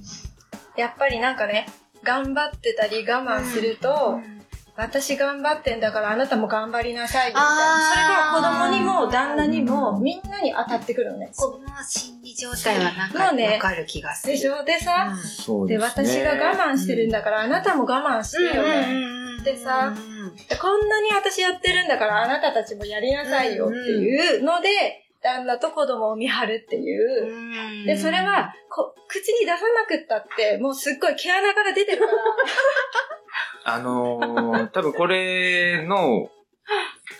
[0.77, 1.67] やっぱりなんかね
[2.03, 4.19] 頑張ってたり我慢すると、
[4.75, 7.41] 私頑張ってんだからあなたも頑張りなさいよみた。
[7.41, 11.31] いなそれが子供にも旦那にもみんなに当たってくるのね。
[11.35, 13.53] この心理状態はなんかもうね。
[13.53, 14.33] わかる気がする。
[14.33, 14.63] でしょ？
[14.63, 15.13] でさ、
[15.67, 15.77] で。
[15.77, 19.43] 私が我慢してるんだからあなたも我慢してよね。
[19.43, 19.93] でさ
[20.49, 27.85] でこんなに私やってるんだからあなたたちもやりなさいよっていうので、旦那と子供を見張るっていう。
[27.85, 32.11] で、それはこ、口に出さなくったって、もうすっごい毛穴から出てるから。
[33.75, 36.29] あのー、多分これの、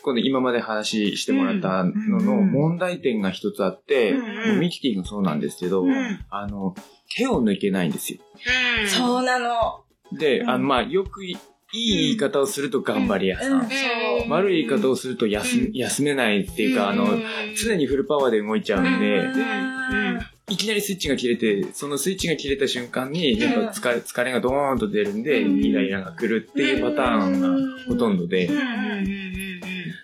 [0.02, 6.76] 今度今まで話してもらったののうん問題点が一つあって、うんミキティもそうなんですけど、うんあの、
[7.16, 8.20] 手を抜けないんですよ。
[8.84, 9.84] うそうなの。
[10.12, 11.24] で、うんあの、まあ、よく
[11.74, 13.50] いい言い方をすると頑張り屋さ。
[13.50, 13.68] ん。
[14.30, 15.74] 悪い言い方をすると休,、うん。
[15.74, 17.24] 休めないっていうか、あの、ん
[17.58, 20.20] 常にフルパワーで動いちゃうんで、うん。
[20.50, 25.64] いきなりスイッチが切れて、そのスイッチが切れた瞬間に、やっぱ疲れ疲れがドーンと出るんで、うん。
[25.64, 27.50] イライラが来るっていうパターンが
[27.88, 28.50] ほとんどで、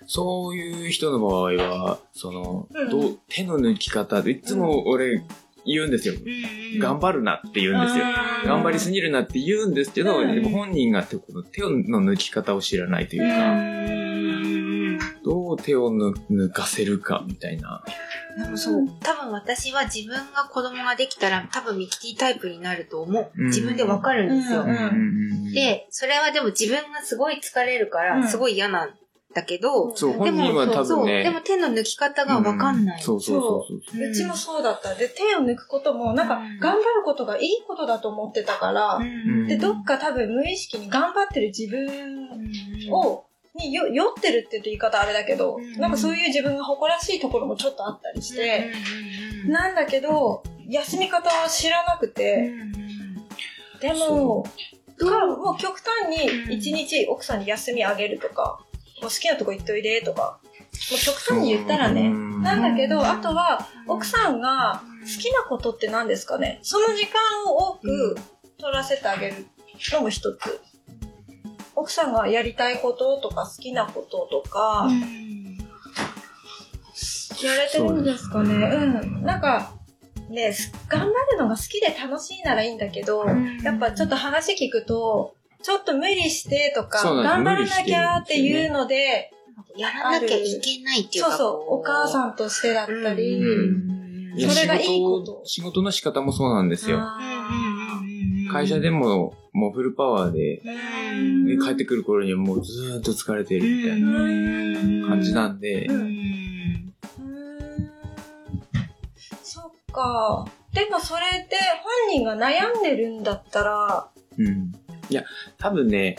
[0.07, 2.89] そういう人の場合は、その、うん。
[2.89, 5.24] どう手の抜き方で、いつも俺
[5.66, 6.14] 言うんですよ。
[6.80, 8.05] 頑張るなって言うんですよ。
[8.45, 17.84] 頑張りすぎるなって言うんですけど、うんでも本人が手この手の抜き方を知らないといううか、んどう手を抜抜かせるかみたいな。
[18.38, 23.32] でもそう、多分私は自分が子供ができたら多分ミキティタイプになると思う。
[23.38, 24.66] うん自分でわかるんですよ。
[25.53, 28.89] で、それはでも自分がすごい疲れるかうんら、すごい嫌なん
[29.34, 32.99] だけど、そう、でも本人は多そう、分ね、でも手の抜き方がわかんない。
[32.99, 34.13] うそうそうそうそう。
[34.13, 34.95] ちもそうだった。
[34.95, 39.47] で、手を抜くことも、なんかうん、頑張ることがいいことだと思ってたから、うん。
[39.47, 42.27] で、どっか多分無意識に頑張ってる自分
[42.91, 43.25] を、
[43.55, 45.80] によ酔ってるって言うと言い方あれだけど、うん。
[45.80, 48.71] なんかそういう自分が誇らしいところもちょっとあったりして、
[49.43, 52.51] うんなんだけど、休み方を知らなくうんて、
[53.80, 54.45] でも、も
[55.57, 56.51] う極端にうん。
[56.51, 58.59] 一日奥さんに休みあげるとか、
[59.01, 62.41] もう好きなとこ行っといでとか、もう極端に言ったらね、うん。
[62.41, 66.59] なんだけど、あとはうん奥さんが好きなことって何ですかね。
[66.61, 68.17] その時間を多く
[68.59, 69.47] 取らせてあげる
[69.93, 70.61] のも一つ。
[71.75, 74.87] 奥さんがやりたいこととか好きなこととか、
[77.41, 78.53] やれてるんですかね。
[78.53, 79.23] うん。
[79.23, 79.73] なんか、
[80.29, 83.25] ね、す頑張るのが好きで楽しいならいいんだけど、
[83.63, 89.32] やっぱちょっと話聞くと、ちょっと無理してとか、頑張らなきゃっていうので、
[89.78, 91.32] やらなきゃいけないっていうか。
[91.32, 93.41] そうそう、お母んさんとしてだったり、
[94.39, 95.34] それがいい仕こと。
[95.34, 96.99] 事、仕事の仕方もそうなんですよ。
[97.01, 98.01] あ
[98.51, 100.62] 会社でも、もうフルパワーで、
[101.64, 105.88] 帰ってくる頃にはもうずーっと疲れてるみたいな感じなんで、
[109.43, 110.47] そっか。
[110.74, 111.57] でもそれで
[112.07, 114.72] 本人が悩んでるんだったら、うん。
[115.10, 115.24] いや、
[115.57, 116.18] 多分ね、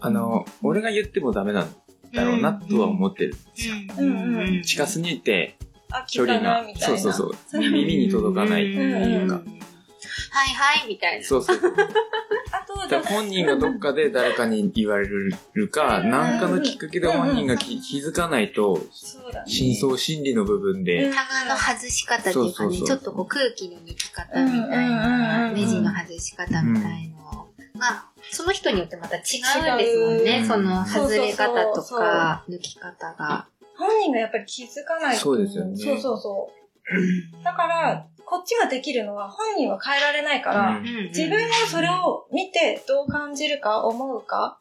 [0.00, 1.74] あの、俺が言ってもダメなん
[2.12, 3.74] だろうなとは思ってるんですよ。
[4.64, 5.56] 近すぎて、
[5.90, 6.64] あ、距離が。
[6.76, 8.72] そうそうそう、耳に届かない。
[8.72, 11.24] っていうか、はいはい、みたいな。
[11.24, 11.56] そうそう。
[12.50, 19.50] あと、本人がどっかで誰かに言われるか、何かのきっかけで本人が気気づかないと、そうだね。
[19.50, 22.86] 深層心理の部分で、タガの外し方っていうかね、そうそうそう。
[22.86, 27.48] ちょっとこう空気の抜き方みたいな、うんネジの外し方みたいの
[27.78, 30.40] が、その人によってまた違うんですもん違ね。
[30.42, 33.46] うその外れ方とか、抜き方が。
[33.76, 35.20] 本人がやっぱり気づかないと。
[35.20, 35.76] そうですよね。
[35.76, 36.50] そうそうそ
[37.40, 37.44] う。
[37.44, 40.84] だから、こっちができるのは本人は変えられないから、うん。
[41.08, 44.58] 自分がそれを見てどう感じるか思うか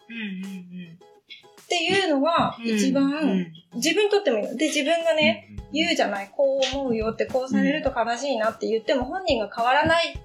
[1.64, 4.48] っていうのが一番自分にとってもいい。
[4.48, 4.56] の。
[4.56, 10.20] で、自分がね、言うじゃない、こう思うよって、こうされると悲しいなって言っても本人が変わらない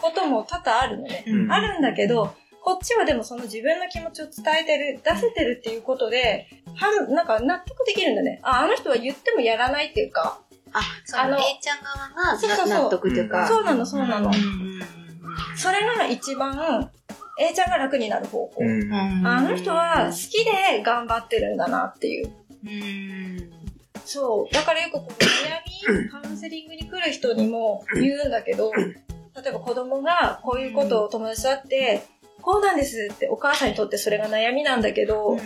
[0.00, 1.24] ことも多々あるのね。
[1.26, 1.52] うん。
[1.52, 2.34] あるんだけど、
[2.66, 8.40] こっちはでもその自分の気持ちを伝えてる、出せてるっていうことで、はんなんか納得できるんだね。
[8.42, 10.40] あ、あの人は言ってもやらないっていうか、
[10.72, 13.46] あ、そのあの A ちゃん側がそうそうそうな納得というか。
[13.46, 14.30] そうなの、そうなの。
[14.30, 14.80] うん
[15.54, 16.90] それが一番、
[17.38, 18.54] A ちゃんが楽になる方法。
[18.58, 18.92] うん
[19.24, 22.32] あの人は好きで頑張ってるんだなっていう。
[22.64, 23.50] うん
[24.04, 24.52] そう。
[24.52, 25.12] だからよくこう
[25.88, 28.72] 悩み、カウンセリングに来る人にも言うんだけど、
[29.36, 32.06] 例えば子供がこういうことを友達と会って、
[32.46, 35.36] こうなんですってお母さんにとってそれが悩みなんだけど、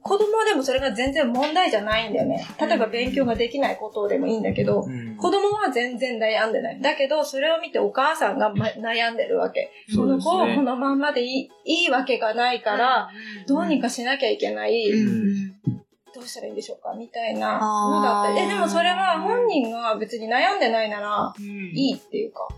[0.00, 2.46] 子供はでもそれが全然問題じゃないんだよね。
[2.60, 6.80] 例えば勉強ができないことでもいいんだけど、うん子供は全然悩んでない。
[6.80, 9.72] だけど、それを見てお母さんが、ま、悩んでるわけ。
[9.88, 10.56] こそうですの子をこね。
[10.62, 13.08] のまんまでいいいいわけがないから、
[13.48, 14.88] どうにかしなきゃいけない。
[14.88, 15.83] うん
[16.14, 18.46] どうしたらいいんでしょうかみたいなのだったり。
[18.46, 22.48] え、でもそれは本人が別に悩んでないならいいっていうか、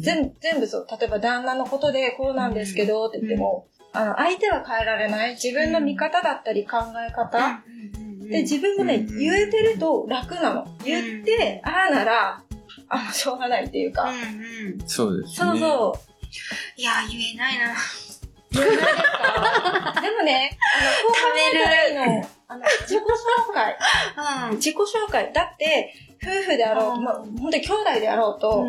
[0.00, 0.86] 全全部そう。
[1.00, 5.32] 例えば旦那のことでこうなんですけどって言っても、あの、相手は変えられない。
[5.34, 6.78] 自分の見方だったり考
[7.08, 7.60] え方。
[8.28, 10.66] で、自分もね、うん言えてると楽なの。
[10.84, 12.42] 言って、ああなら、
[12.88, 14.10] あ、しょうがないっていうか。
[14.86, 15.36] そうですね。
[15.50, 15.98] そうそ
[16.76, 16.80] う。
[16.80, 17.74] いや、言えないな。
[18.50, 18.88] 言えないです
[19.94, 20.00] か？
[20.00, 21.18] でもね、あの、こう考
[21.54, 22.28] えたらいいの。
[22.46, 23.76] あの、自己紹介。
[24.50, 25.32] うん自己紹介。
[25.32, 28.66] だって、夫婦であろうと、まあ、本当に兄弟であろうと、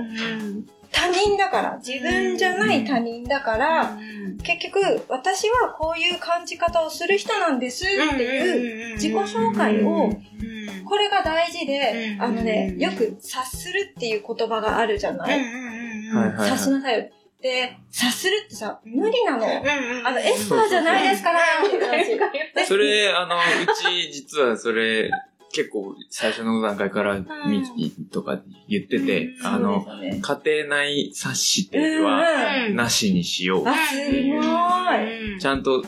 [0.91, 3.97] 他人だから、自分じゃない他人だから、
[4.43, 10.09] 結局、私はこういう感じ方をする人なんですっていう、自己紹介を、
[10.87, 15.41] これが大事でう、んあのね、よく察するっていう言葉があるじゃない。
[16.37, 17.09] 察しなさいよ。
[17.45, 19.45] で、察するってさ、無理なの。
[19.45, 22.09] あの、エスパそうーじゃないですからっていう感じ。
[22.55, 23.39] でそれ、あの、う
[23.75, 25.11] ち、実はそれ、
[25.53, 30.19] 結構最初の段階からミキとか言ってて、うんあの、ね。
[30.21, 33.67] 家庭内察しってうんいうのは、うんなしにしよう。
[33.67, 34.41] あ、すご
[35.37, 35.39] い。
[35.39, 35.85] ちゃんと、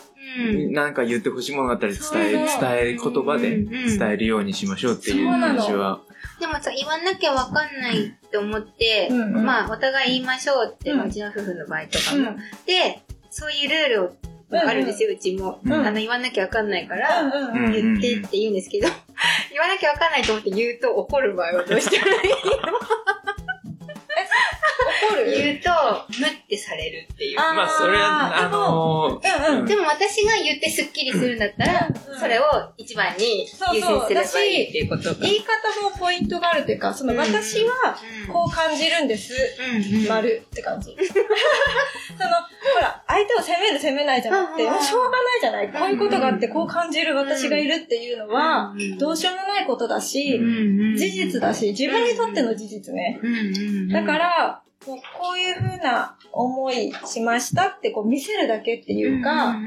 [0.72, 2.70] なんか言ってほしいものがあったら伝え、伝そう。
[2.72, 6.02] え、言葉で伝えるようにしましょうっていう話は、
[6.40, 12.30] でもさ、言わなきゃわかんないって思って、うんうんまあ、お互い言いましょうって、うんまあうちの夫婦の場合とかも。
[12.30, 14.12] うんで、そういうルー
[14.52, 15.60] ルがあるんですよ、うちも。
[15.64, 17.24] うんあの、言わなきゃわかんないから。
[17.72, 18.88] 言ってって言うんですけど、
[19.52, 22.06] 言わなきゃわかんないと思って言うと怒る場合はどうしても
[25.10, 25.70] 怒 る言うと、
[26.20, 27.40] ムってされるっていう。
[27.40, 29.66] あまあ、それは、あのうんうん。
[29.66, 32.44] でも私が言ってスッキリするんだったら、うんそれを
[32.78, 35.16] 一番に優先すればいいっていうことか。
[35.22, 37.96] 言い方もポイントがあるっていうか、そのうん私は
[38.32, 39.34] こう感じるんです。
[39.60, 40.96] うんうん丸って感じ。
[40.98, 42.30] その、
[42.74, 45.70] ほら、相手を責める責めないじゃなくて、しょうがないじゃない。
[45.70, 50.40] こういうことがあってこう感じる私がいるっていうのは、どうしようもないことだし、
[50.98, 53.20] 事実だし、自分にとっての事実ね。
[53.92, 54.94] だか、ら、こ
[55.36, 59.58] ういうふうな思いしましたってこう見せるだけっていうか、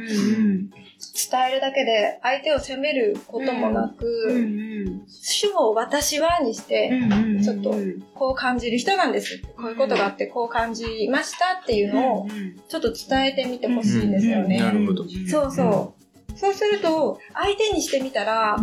[1.31, 6.91] 伝えるだけで相手を責めることもなく、主を私はにして、
[7.43, 7.75] ちょっと
[8.15, 9.43] こう感じる人なんです。
[9.57, 12.29] こういうことがあってこう感じましたっていうのを
[12.69, 14.59] ちょっと伝えてみてほしいんですよね。
[15.29, 16.01] そうそう。
[16.37, 18.57] そうすると、相手にしてみたら、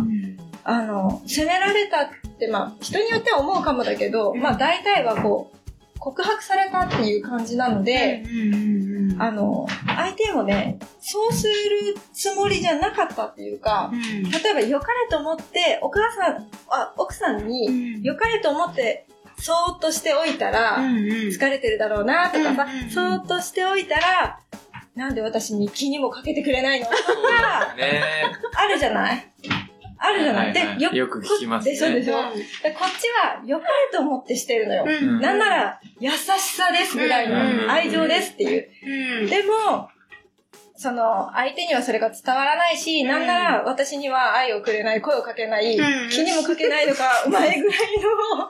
[0.64, 2.08] あの、責められたっ
[2.38, 5.57] て、まあ、人によっては思うかもだけど、まあ、大体はこう、
[6.08, 8.22] 告白されたっていう感じなので、
[9.20, 11.52] あの、相手もね、そうする
[12.14, 13.90] つもりじゃなかったっていうか、
[14.42, 19.06] 例えば良かれと思って、お母さん、あ、奥さんに良かれと思って、
[19.40, 20.78] そーっとしておいたら、
[21.30, 24.40] 疲れてるだろうなとかさ、そーっとしておいたら、
[24.94, 27.74] なんで私に気にもかけてくれないのとか、
[28.56, 29.30] あるじゃない？
[29.98, 31.72] あるじゃない、で、よよく聞きますね。
[31.72, 32.14] でしょでしょ、
[32.62, 34.84] でこっちは良かれと思ってしてるのよ。
[35.20, 39.28] なんなら、優しさですぐらいの愛情ですっていう。
[39.28, 39.88] でも、
[40.80, 45.76] その、相手にはそれが伝わらないし、なんなら私には愛をくれない、声をかけない、
[46.08, 48.48] 気にもかけないのか、お前ぐらいの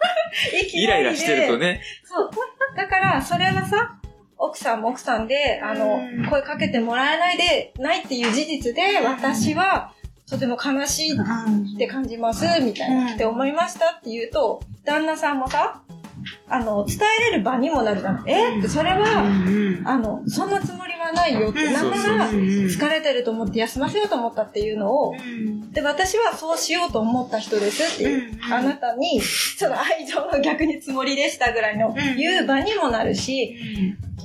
[0.74, 1.80] イライラしてるとね。
[2.04, 2.30] そう。
[2.76, 3.98] だから、それはさ、
[4.36, 9.92] 奥さんも奥さんで、あの、声かけてもらえないで、ないっていう事実で、私は、
[10.30, 15.82] とても悲しいって感じます、みたいな、って思いましたって言うと、旦那さんもさ、
[16.48, 16.98] あの、伝
[17.28, 18.24] えれる場にもなるじゃん。
[18.28, 18.58] え？
[18.58, 19.24] って、それは、
[19.84, 25.14] あの、そんなつもりはないよって、なんなら、疲れてると思って休ませようと思ったっていうのを、
[25.70, 33.56] で、私はそうしようと思った人ですっていう、あなたに、その愛情の逆につもりでしたぐらいの言う場にもなるし、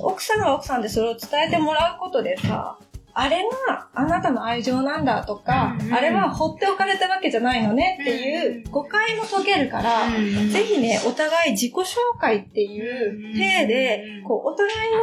[0.00, 2.76] 奥さんは奥さんでそれを伝えてもらうことでさ、
[3.16, 11.84] あれがあなたの愛情なんだとか、うんうん、あれは放っておかれたわけじゃないのねっていう誤解も解けるから、うんうん、ぜひね、お互い自己紹
[12.20, 14.98] 介っていう体で、こう、お互いの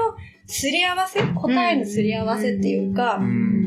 [0.45, 3.62] すり合わせ答えのすり合わせっていうか、うん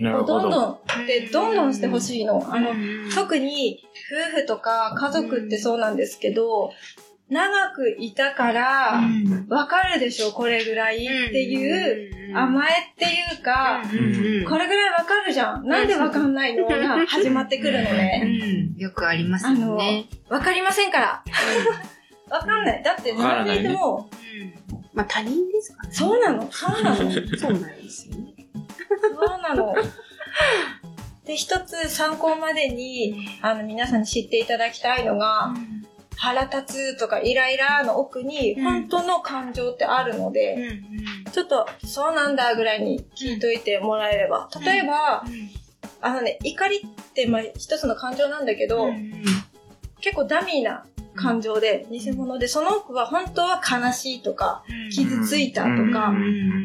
[0.00, 0.46] うん、ど。
[0.46, 2.42] んどん、で、どんどんしてほしいの。
[2.48, 2.70] あの、
[3.14, 3.80] 特に
[4.32, 6.70] 夫婦とか家族ってそうなんですけど、
[7.34, 9.02] 長くいたから、
[9.48, 10.98] わかるでしょ、これぐらいっ
[11.30, 13.82] ていう、甘えっていうか、
[14.48, 15.66] これぐらいわかるじゃん。
[15.66, 16.66] なんでわかんないの？
[16.68, 18.70] が始まってくるのね。
[18.76, 20.06] よくありますよね。
[20.28, 21.24] わかりませんから。
[22.30, 22.82] わかんない。
[22.84, 24.08] だって、何でいても、
[24.92, 26.96] まあ他人ですからそうなの、そうなの。
[26.96, 28.46] そうなんですよね。
[29.00, 29.74] そうなの。
[31.24, 35.52] で、一つ参考までに、あの、皆さんに知っていただきたいのが、
[36.16, 40.80] 腹立つとかイライラの奥に本当の感情ってあるので、
[41.32, 44.48] ちょっとそうなんだぐらいに聞いといてもらえれば。
[44.64, 45.24] 例えば、
[46.00, 48.86] あのね、怒りってまあ一つの感情なんだけど、
[50.00, 50.84] 結構ダミーな
[51.16, 56.12] 感情で、偽物で、その奥は本当は悲しいとか、傷ついたとか、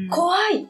[0.10, 0.64] 怖い。
[0.64, 0.68] っ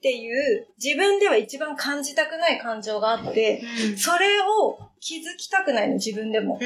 [0.00, 3.62] ていう自分では一番感じたくない感情があって、
[3.96, 6.58] それを気づきたくないの、自分でも。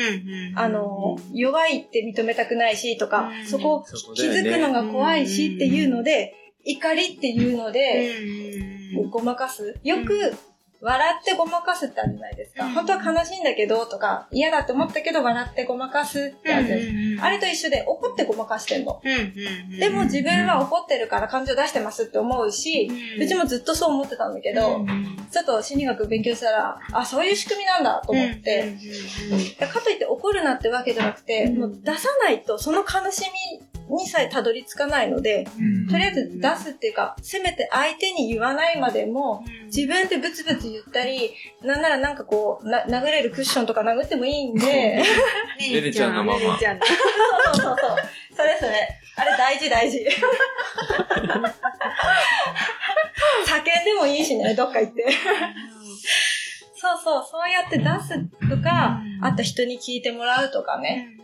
[0.54, 8.12] あの、弱いって認めたくないしとか、そこを気づくのが怖いしっていうので、怒りっていうので、
[9.10, 9.78] ごまかす。
[9.82, 10.34] よく
[10.82, 12.64] 笑ってごまかすってあるじゃないですか。
[12.64, 17.26] うん、本当は悲しいんだけどとか、嫌だって思ったけど笑ってごまかすってあるじゃないですか。
[17.26, 19.00] あれと一緒で怒ってごまかしてんの。
[19.78, 24.84] でも自分は怒ってるから感情出してますって思うし、うちもずっとそう思ってたんだけど、
[25.30, 28.74] ちょっと心理学勉強したら、あ、そういう仕組みなんだと思って、
[29.60, 33.22] かといって怒るなってわけじゃなくて、もう出さないとその悲し
[33.60, 35.46] みにさえたどり着かないので、
[35.90, 41.32] とりあえず出すっていうか、せめて相手に言わないまでも、自分でブツブツ言ったり、
[41.62, 44.66] なんならなんかこう、な殴れるクッションとか殴ってもいいんで。
[45.60, 46.40] ねねちゃんのまま。
[46.40, 46.50] そう
[47.56, 47.76] そうそう。
[48.36, 48.72] それそれ。
[49.16, 49.98] あれ大事大事。
[53.46, 55.04] 叫んでもいいしね、どっか行って。
[56.74, 61.19] そうそう、そうやって出すとか、あと人に聞いてもらうとかね。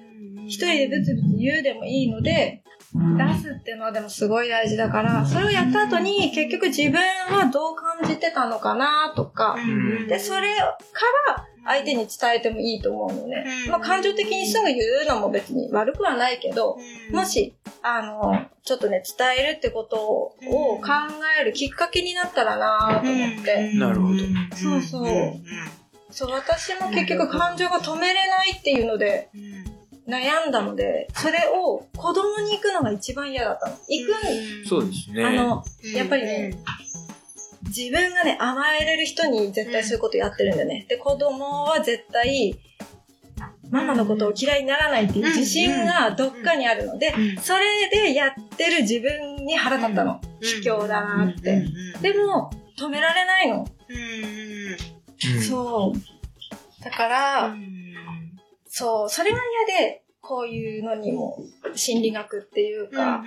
[0.47, 2.63] 一人でブツブツ言うでもいいので、
[2.95, 9.57] 出すっていうのはでもすごい大事だから、それをやった後に結局自分はどう感じてたのかなとか、
[10.09, 10.67] で、それか
[11.37, 13.45] ら相手に伝えてもいいと思うのね。
[13.69, 16.79] まあ感情的にすぐ言うのも別に悪くはないけど、
[17.13, 20.37] もし、あの、ちょっとね、伝えるってことを
[20.79, 20.87] 考
[21.41, 23.73] えるきっかけになったらなと思って。
[23.75, 24.19] なるほど。
[24.57, 25.35] そうそう。
[26.11, 29.29] そう、私も結局感情が止めれないっていうので、
[30.07, 33.77] 悩んだので、それを子供に行くのが一番嫌だったの。
[33.89, 35.25] 行くそうですね。
[35.25, 36.59] あの、やっぱりね、
[37.67, 40.87] 自分がね、甘えれる人に絶対そういうことやってるんだよね。
[40.89, 42.57] で、子供は絶対、
[43.71, 50.21] ママのことを嫌いにならないっていう自信がどっかにあるので、それでやってる自分に腹立ったの。
[50.41, 51.67] 卑怯だなって。
[52.01, 53.67] でも、止められないの。
[55.49, 56.85] そう。
[56.85, 57.57] だから、
[58.79, 59.39] そう、それが
[59.71, 61.39] 嫌で、こういうのにも
[61.75, 63.25] 心理学っていうか、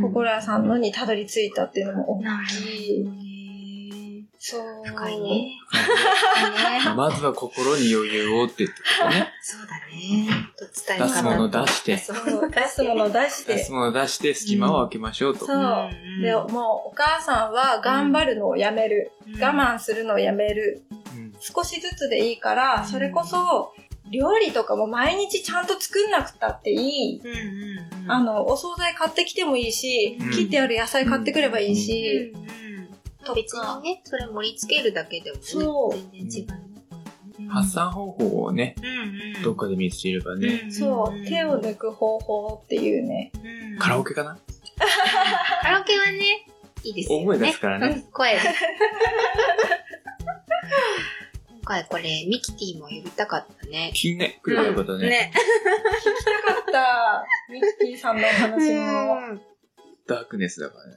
[0.00, 4.28] 心屋さんのにたどり着いたっていうのも大きい。
[4.38, 4.62] そう。
[4.86, 5.28] 深いね。
[5.28, 5.52] ね
[6.96, 9.30] まずは心に余裕をって言ってことね。
[9.42, 10.26] そうだね。
[10.56, 13.54] と伝え出すもの出して、そう、出すもの出して。
[13.56, 15.44] 出すもの出して隙間を空けましょうと。
[15.44, 15.56] そう。
[15.56, 19.12] うんで、もうお母さんは頑張るのをやめる。
[19.26, 20.82] うん我慢するのをやめる。
[20.90, 23.74] うん少しずつでいいから、うんそれこそ、
[24.12, 27.20] 料理とかも毎日ちゃんと作んなくたっていい。
[27.20, 28.10] うんうんうん。
[28.12, 32.52] あの、お惣菜買ってきてもいいし、うん切ってある野菜買ってくればいいし、うんうん
[33.24, 36.48] と別にね、それ盛り付けるだけでもねそう全然違う
[37.42, 37.48] ね。
[37.48, 38.86] 発散方法をね、うん
[39.36, 40.68] うんどっかで見つければね。
[40.70, 43.30] そう、手を抜く方法っていうね。
[43.72, 44.36] うんカラオケかな？
[45.62, 46.46] カラオケはね、
[46.84, 47.24] いいですよね。
[47.24, 48.36] 大声出すからねうん声
[51.64, 53.92] 回これ、ミキティも呼びたかったね。
[53.94, 55.08] 聞いね、来ればよかったね。
[55.08, 55.32] ね。
[55.34, 57.26] よかった。
[57.50, 59.40] ミキティさんのお話も。
[60.06, 60.94] ダークネスだからね。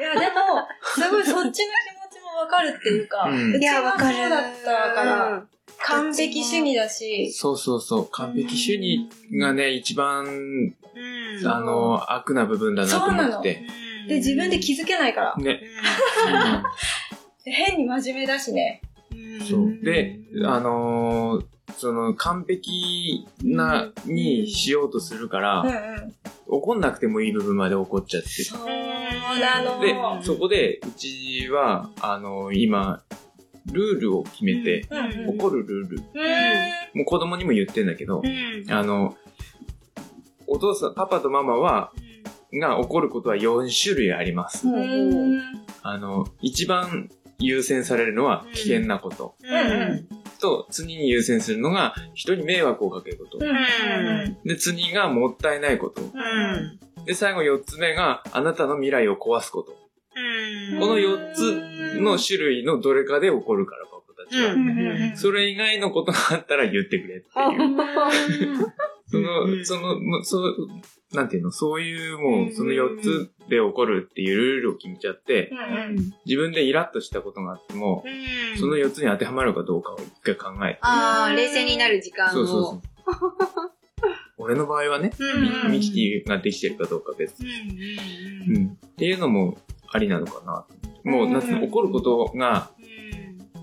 [0.00, 1.72] いや、でも、すごいそっちの
[2.10, 5.46] 気持ちもわかるっていうか、うんうちはそうだったから、
[5.80, 8.08] 完璧主義だし、そうそうそう。
[8.08, 9.08] 完璧主義
[9.38, 11.46] がね、一番、うん。
[11.46, 13.62] あの、悪な部分だなと思って。
[14.08, 15.36] で、自分で気づけないから。
[15.36, 15.60] ね。
[17.44, 18.82] で 変に真面目だしね。
[19.40, 19.84] うんそう。
[19.84, 21.44] で、あのー
[21.76, 26.14] その、完璧な、にしようとするかうんら、うん。
[26.46, 28.28] 怒んなくてもいい部分まで怒っちゃって。
[28.28, 28.66] そう
[29.38, 29.80] なの。
[29.80, 29.94] で、
[30.24, 33.02] そこで、うちは、あの今、
[33.66, 35.38] ルールを決めて、うんうん。
[35.38, 35.96] 怒るルール。
[35.98, 36.98] うん。
[36.98, 38.72] もう子供にも言ってんだけどう、ん。
[38.72, 39.16] あの、
[40.46, 41.92] お父さん、パパとママは、
[42.52, 44.66] が怒ることは4種類あります。
[44.66, 45.40] うん。
[45.82, 47.10] あの、一番
[47.40, 49.36] 優先されるのは危険なこと。
[49.42, 50.08] うん。
[50.40, 53.38] と、次に優先するのが人に迷惑をかけること。
[53.40, 54.38] うん。
[54.44, 56.02] で、次がもったいないこと。
[56.02, 57.04] うん。
[57.04, 59.72] で、最後4つ目があなたの未来を壊すこと。
[60.72, 60.80] うん。
[60.80, 64.52] この4つの種類のどれかで起こるから、パパたちは。
[64.54, 68.66] うんそれ以外のことがあったら言ってくれっていう。
[69.06, 70.56] その、うんその、そう、
[71.12, 76.12] なんていうの、そういうもうんう、その4つで起こるっていうルールを決めちゃって、うん。
[76.26, 78.04] 自分でイラッとしたことがあっても、
[78.58, 80.78] その4つに当てはまるかどうかを一回考えて。
[80.82, 82.30] ああ、冷静になる時間を。
[82.30, 82.82] そうそうそう。
[84.36, 85.10] 俺の場合はね、
[85.64, 85.72] うん。
[85.72, 87.42] ミキティができてるかどうか別。
[87.42, 87.48] うん。
[87.48, 87.52] う
[88.48, 88.62] うん。
[88.64, 88.68] ん。
[88.68, 89.56] っていうのも
[89.90, 90.66] ありなのかな。
[91.04, 92.70] もう、なんつうの、怒ることが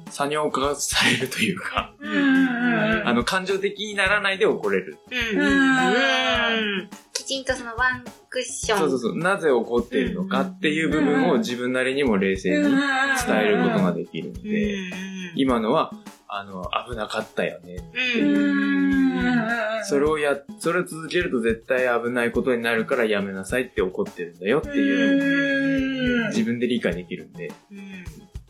[0.10, 1.94] 作業化されるというか、
[3.06, 4.98] あの、感情的にならないで怒れる。
[5.12, 5.40] うん。
[5.40, 6.90] うん。
[7.14, 7.46] きちん。
[7.46, 8.80] とそのワンクッション。
[8.80, 9.18] そうそうそう。
[9.18, 12.74] なぜ怒っているのかっていう部分を自分なりにも冷静に伝
[13.38, 14.44] えることができるのうん。
[14.44, 14.76] で、
[15.36, 15.92] 今のは、
[16.28, 17.78] あの、危なかったよね。
[17.96, 18.26] う
[19.82, 19.86] ん。
[19.86, 24.40] それをや、それを続けると絶対危ないことになるからやめなさいって怒ってるん。
[24.40, 27.34] だよっていうのを自分で理解できるん。
[27.34, 27.52] で、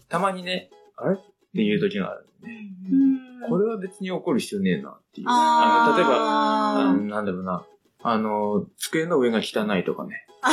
[0.09, 1.17] たまにね、あれ
[1.55, 5.27] っていう時があるんで、これは別に怒る必要ねえなっていう。
[5.29, 7.65] あの、例えば、あのなんだろうな、
[8.03, 10.27] あの、机の上が汚いとかね。
[10.41, 10.51] あ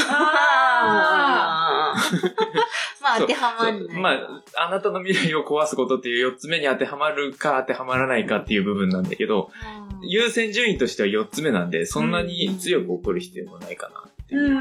[1.95, 2.03] あ。
[3.03, 3.89] まあ当てはまんない。
[3.89, 14.05] そうまあ、あなたの未来を壊すことっていう4つ目に当てはまるか当てはまらないかっていう部分なんだけど、うん優先順位としては4つ目なんで、そんなに強く怒る必要もないかな。
[14.33, 14.61] でも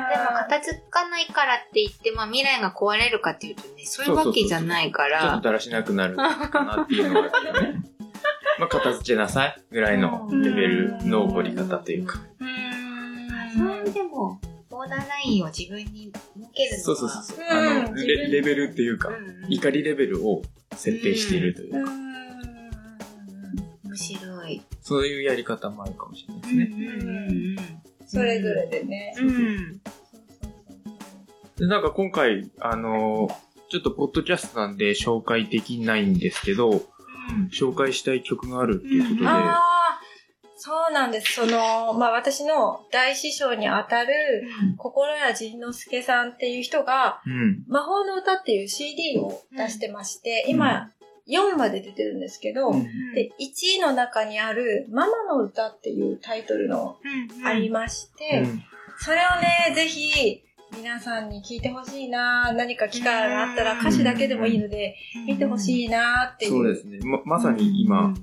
[0.50, 5.42] 片付かないからって言って、まあ未来が壊れるかっていうとね、そういうわけじゃないかちょっとら。
[5.42, 7.82] だらしなくなるかなっていうのがあってね。
[8.60, 12.20] まあ、片付けなさいぐらいのレベルの怒り方というか。
[13.58, 16.84] それでも、ボーダーラインを自分に設けるのは。
[16.84, 17.38] そうそうそうそう。
[17.40, 20.44] うんあの、レレベルっていうか、うん怒りレベルを
[20.76, 21.92] 設定しているというか、
[23.86, 24.62] 面白い。
[24.82, 27.91] そういうやり方もあるかもしれないですね。
[28.14, 29.14] うんそれぞれでね。
[29.18, 29.82] うんうん。
[31.58, 36.84] で、なんか今回、あのーちょっとポッドキャストなんで紹介できないんですけど、
[37.58, 39.62] 紹介したい曲があるっていうことで、ああ、
[40.58, 41.36] そうなんです。
[41.36, 44.14] その、まあ私の大師匠にあたる、
[44.76, 47.64] 心谷仁之助さんっていう人が、うん。
[47.70, 50.92] 魔法の歌っていう CD を出してまして、今、
[51.32, 56.98] 4まで出てるんですけど、うんで、1位の中にある、ママの歌っていうタイトルの
[57.46, 58.64] ありまして、うん。
[59.00, 60.44] それをね、ぜひ、
[60.76, 64.96] 皆さんに聞いてほしいな何か機会があったら歌詞だけでもいいので、
[65.28, 66.52] 見てほしいなっていう。
[66.52, 67.00] そうですね。
[67.04, 68.14] ま、まさに今、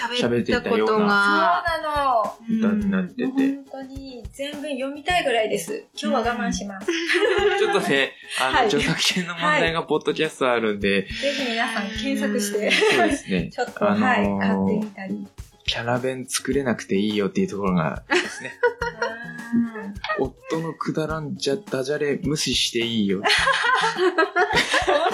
[0.00, 2.34] 喋ったことが、そうなの。
[2.72, 5.84] 歌になってて、本当に全文読みたいぐらいです。
[6.00, 6.86] 今日は我慢します。
[6.86, 13.50] ちょっとね、あの、はい著作権の問題がポッドキャストあるんで、ぜひ皆さん検索して、そうですね。
[13.54, 15.26] ちょっと、あのーはい、買ってみたり。
[15.66, 18.52] キャラ弁作れなくていいよっていうところがですね。
[20.18, 23.20] 夫のくだらんじゃ、ダジャレ無視していいよ。
[23.20, 23.26] 面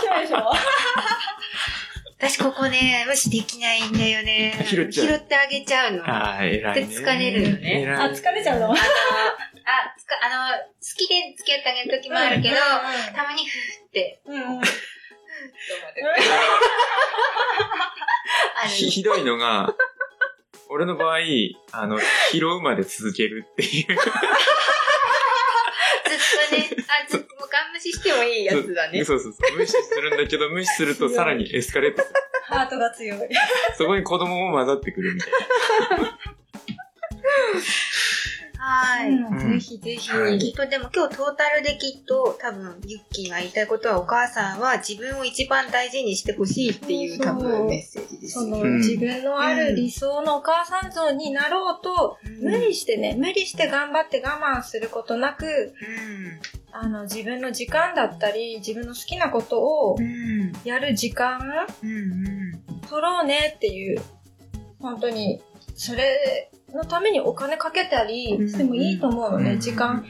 [0.00, 0.52] 白いでしょ？
[2.20, 4.52] 私ここね、無視できないんだよね。
[4.68, 6.04] 拾っちゃう拾ってあげちゃうの。
[6.04, 6.86] ああ、偉いね。
[6.86, 8.66] で疲れるよねあ、疲れちゃうの？
[8.66, 8.78] あの、あ、
[9.98, 10.64] つか、あの、好
[10.98, 12.56] きで付き合ってあげる時もあるけど、
[13.16, 14.42] たまにふーって、うんうん。
[14.42, 14.60] うんうん。
[14.60, 14.64] あ
[18.64, 18.68] る。
[18.68, 19.74] ひひどいのが、
[20.68, 21.20] 俺の場合、
[21.72, 21.98] あの、
[22.32, 23.86] 拾うまで続けるっていう。
[23.96, 23.96] ずっ
[26.50, 29.05] とね、あ、ずっともうガン無視してもいいやつだね。
[29.05, 29.57] そうそうそう。
[29.57, 32.14] 無視するんだけど、無視するとさらにエスカレートする。
[32.45, 33.18] ハートが強い。
[33.78, 35.30] そこに子供も混ざってくるみたい
[38.62, 39.11] はい。
[39.11, 40.11] うんぜひぜひ。
[40.11, 48.70] はいきっとでも今日トータルできっと多分ユッキーが言いたいことはお母さんは自分を一番大事にしてほしいっていう多分メッセージですその、よね。
[48.70, 55.74] うん自分のある理想のお母さん像になろうと、無理してね、無理して頑張って我慢することなく、
[56.72, 60.04] あの、自分の時間だったり、自分の好きなことをうん。
[60.04, 60.52] うん。
[60.64, 61.40] やる時間、
[61.82, 61.90] うん。
[61.90, 62.80] うん。
[62.88, 64.00] 取ろうねっていう、
[64.80, 65.40] 本当に、
[65.74, 69.58] それのためにお金かけたりしてもいいと思うのね、な。
[69.60, 70.04] 時間。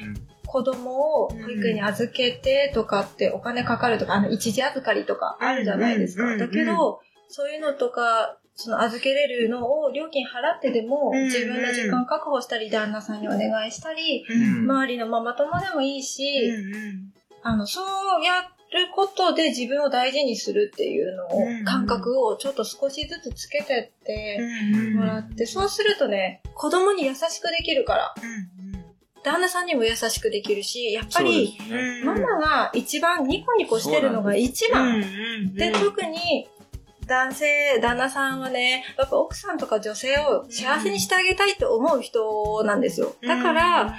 [0.47, 6.37] 子供を保育園に預けてとかってお金かかるとか、あの、一時預かりとかあるじゃないですか。
[6.37, 14.71] だけど、そういうのとか、その預けれるのを料金払ってでも、自分の時間確保したり、旦那さんにお願いしたり、うん。
[14.71, 17.13] 周りのママ友でもいいし、うん。
[17.43, 21.49] あの、そうやることで自分を大事にするっていうのを、うん。
[21.49, 24.95] うん感覚をちょっと少しずつつけてってうん。
[24.97, 28.15] もらって、そうするとね、子供に優しくできるから、
[29.23, 31.59] 旦那さんにも優しくできるし、やっぱり、
[32.05, 35.01] ママが一番ニコニコしてるのが一番。
[35.01, 36.49] んで、特に、
[37.07, 43.15] 男性、旦那さんはね、やっぱ奥さんとか女性を幸せにしてあげたいと思う人なんですよ。
[43.23, 43.97] だから、、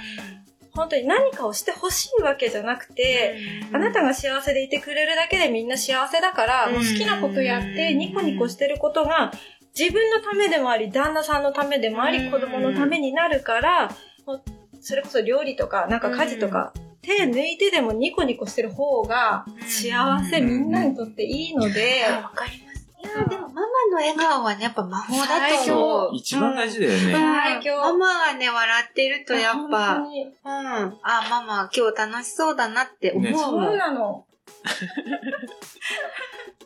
[0.74, 3.36] 本当に何かをしてほしいわけじゃなくて、
[3.72, 9.32] あなたが幸せでいてくれるだけでみんな幸せだから、もう好きなことやってニコニコしてることが
[9.78, 12.30] 自分のためでもあり、旦那さんのためでもあり、うん。
[12.30, 13.90] 子供のためになるから、
[14.26, 14.42] もう
[14.80, 22.71] それこそ料理とか、なんか家事とか、手抜いてでもニコニコしてる方が幸せみんなにとっていいので、わかります。
[23.04, 25.74] いや、でもママの笑顔はね、やっぱ魔法だ最と強
[26.04, 26.10] 思う。
[26.14, 27.12] 一番大事だようんね。
[27.12, 30.32] ママがね、笑ってるとやっ本ぱ、当にうん。
[30.48, 30.92] あ、
[31.30, 33.32] ママ今日楽しそうだなって思う。
[33.34, 34.24] そうなの。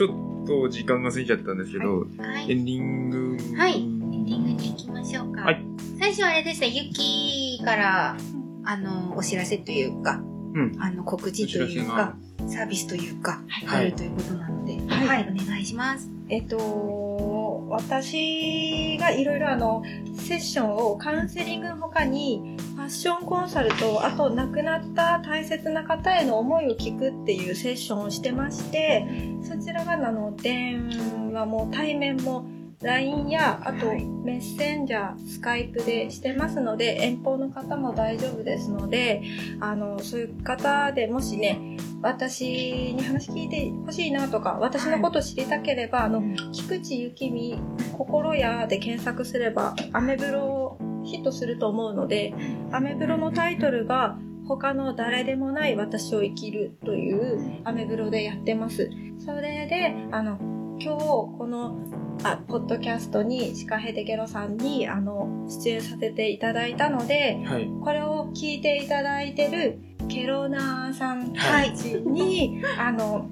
[0.00, 2.50] ちょっと時間が過ぎちゃったんですけど、はい。
[2.50, 3.36] エンディング。
[3.54, 5.42] はいエンディングに行きましょうか。
[5.42, 5.62] はい
[5.98, 8.16] 最初あれですね、ゆきから、
[8.64, 10.22] あの、お知らせというか、
[10.54, 12.16] うんあの、告知というか、
[12.48, 16.10] サービスというか、はいあるということなので、はいはい、お願いします。
[16.30, 19.82] えっと、私がいろいろあの、
[20.16, 29.06] セッションをカウンセリングの他に、ファッションコンサルと、あと亡くなった大切な方への思いを聞くっていうセッションをしてまして、
[29.42, 30.88] そちらがあの、電
[31.32, 32.44] 話も対面も
[32.82, 39.22] LINE や、あとはいメッセンジャー、スカイプでしてますので、遠方の方も大丈夫ですので、
[39.60, 46.22] あの、そういう方でもしね、私に話聞いてほしいなとか、私のこと知りたければ、あの、
[46.52, 47.58] 菊池幸美
[47.98, 50.59] 心やで検索すればアメブロ
[51.04, 52.34] ヒットすると思うので
[52.72, 58.90] アメブロのタイトルが他の誰でもない私を生きるというアメブロでやってます
[59.24, 60.38] それであの
[60.80, 61.76] 今日この
[62.22, 67.70] あポッドキャストにシカヘデゲロさんにあの出演させていただいたのではい。
[67.82, 69.78] これを聞いていただいてる
[70.08, 73.28] ケロナーさんはいたちに、あの、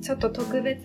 [0.00, 0.84] ちょっと特別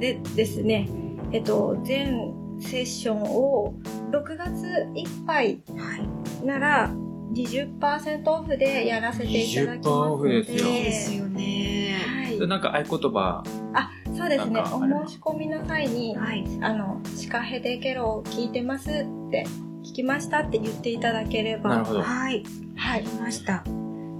[0.00, 0.88] でですね、
[1.32, 3.74] えっと、全セッションを
[4.10, 5.96] 6月いっぱいは
[6.42, 6.46] い。
[6.46, 6.90] なら
[7.32, 11.96] 20%オフでやらせていただきます20%オフですよいいですよね。
[12.06, 12.46] はいで。
[12.46, 13.42] なんか合言葉、
[13.74, 14.60] あ、そうですね。
[14.60, 16.44] お申し込みの際に、はい。
[16.60, 19.46] あの、シカヘデケロを聞いてますって、
[19.84, 21.70] 聞きましたって言っていただければ。
[21.70, 22.02] なるほど。
[22.02, 22.44] はい。
[22.76, 23.06] はいあり。
[23.20, 23.64] ました。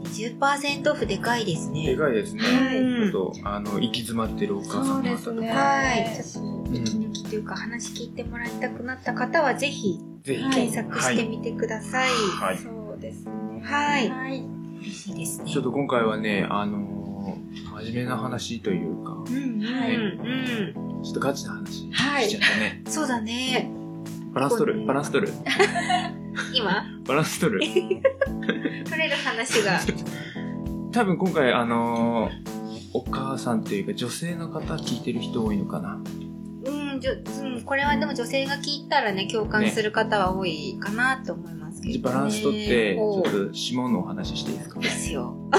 [0.04, 1.86] 20%オフでかいですね。
[1.86, 2.42] でかいですね。
[2.42, 5.48] はいちょっと、あの、行き詰まってるお母そ様うですね。
[5.50, 7.05] はい。
[7.28, 12.10] と、いうか話聞いてもらいたくなった方は、ぜひ検索してみてください。
[12.10, 12.58] はい。
[12.58, 13.32] そうですね。
[13.62, 14.44] はいはい。
[14.80, 15.50] 嬉しいですね。
[15.50, 16.96] ちょっと今回はね、あのー
[17.82, 19.98] 真面目な話というか、うんうんはいう
[21.00, 21.02] ん。
[21.02, 22.82] ちょっとガチな話はいしちゃったね。
[22.86, 23.70] そうだね。
[24.32, 24.86] バランス取る？
[24.86, 25.32] バランス取る？
[26.54, 27.60] 今、バランス取る？
[28.84, 29.80] 取れる話が。
[30.92, 32.56] 多分今回、あのー
[32.92, 36.00] お母さんというか女性の方聞いてる人多いのかな。
[36.96, 42.00] うん、じょうん、これはでも女性が聞いたらね、共感する方は多いかなと思いますけど、ね。
[42.00, 44.80] バランス取って、ちょっと下のお話していいですか？
[44.80, 45.36] ですよ。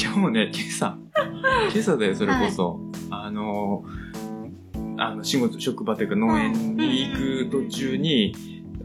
[0.00, 0.98] 今日もね、今朝、
[1.72, 2.80] 今朝だよ、それこそ。
[3.10, 4.04] あのー
[4.96, 8.32] あの、仕事、職場というか農園に行く途中に、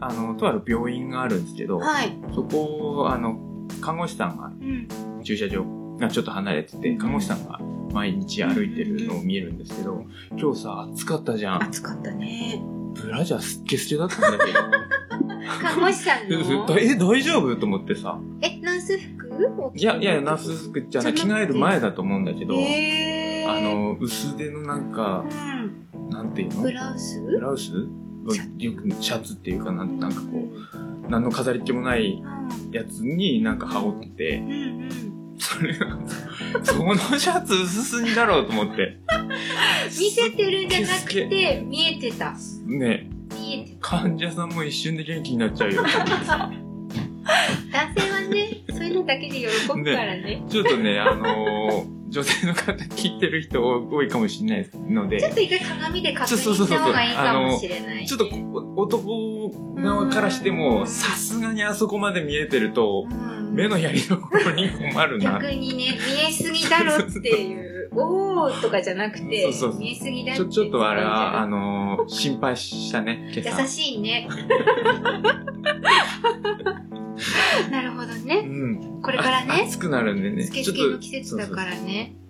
[0.00, 2.12] あの、とある病院があるんですけど、はい。
[2.34, 3.38] そこを、あの、
[3.80, 4.88] 看護師さんが、うん。
[5.22, 5.64] 駐車場
[5.98, 7.60] がちょっと離れてて、看護師さんが
[7.92, 10.04] 毎日歩いてるのを見えるんですけど、
[10.38, 11.62] 今日さ、暑かったじゃん。
[11.64, 12.62] 暑かったね。
[12.94, 14.58] ブラジャーすっけすけだったんだけど。
[15.62, 16.38] 看護師さんの？
[16.78, 17.56] え、大丈夫？
[17.56, 18.18] と思ってさ。
[18.42, 19.30] え、ナース服？
[19.74, 25.24] いや、いや、ナース服じゃない、着替える前だと思うんだけど、へーあ、の、薄手のなんか
[25.94, 26.10] う、ん。
[26.10, 26.62] なんていうの？
[26.62, 27.20] ブラウス？
[27.22, 27.72] ブラウス？
[28.58, 30.26] よくシャツっていうかなん、なんかこ
[31.06, 32.22] う、何の飾りっ気もない
[32.70, 34.54] やつになんか羽織ってて、うんう
[34.86, 35.19] ん。
[35.40, 35.98] それが、
[36.62, 38.98] そのシャツ薄すぎだろうと思って。
[39.86, 42.34] 見せてるんじゃなくて、見えてた。
[42.66, 45.82] ね、見えて患者さんも一瞬で元気になっちゃうよ。
[45.82, 45.90] 男
[47.94, 50.44] 性はね、そういうのだけで喜ぶからね。
[50.48, 58.06] ちょっとね、あのー女性の方聞いてる人多いかもしれないので、ちょっと一回鏡で確認した方がいいかもしれない、ね。
[58.06, 65.32] ちょっとお男側からしてうも、んさすがにあそこまで見えてると、うん目のやりどころに困るな。
[65.32, 73.32] 逆にね、見えすぎだろっていう、 おーとかじゃなくてそうそうそう、見えすぎだってちょ、ちょっとあれは、あの、のー心配したね。
[73.34, 74.28] 優しいね。
[77.70, 78.42] なるほどうね。
[78.42, 79.00] ん。
[79.02, 80.44] これからあね、暑くなるんでね。
[80.44, 81.76] スケスケの季節だからね。
[81.76, 82.29] うんうん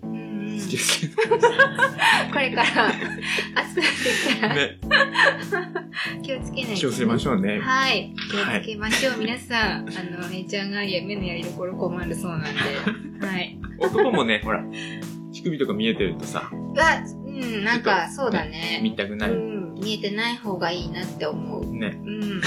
[0.59, 0.67] そう。
[0.67, 4.61] スケスこれから暑くなってきたら、ケ。
[4.61, 4.79] ね、
[6.23, 6.75] 気をつけないと、ね。
[6.75, 7.59] 気をつけましょうね。
[7.59, 8.15] はい。
[8.29, 9.17] 気をつけましょう。
[9.17, 12.49] 皆さん、あの、姉ちゃんがいや目のやりどころ困るそうなんで。
[13.25, 13.57] はい。
[13.79, 14.63] 男もね、ほら、
[15.31, 16.85] 乳首とか見えてるとさ、うわ、
[17.25, 18.79] うん、なんか、そうだね。
[18.83, 19.50] 見たくなる。
[19.81, 21.65] うん、見えてない方がいいなって思う。
[21.65, 21.99] ね。
[22.05, 22.41] うん。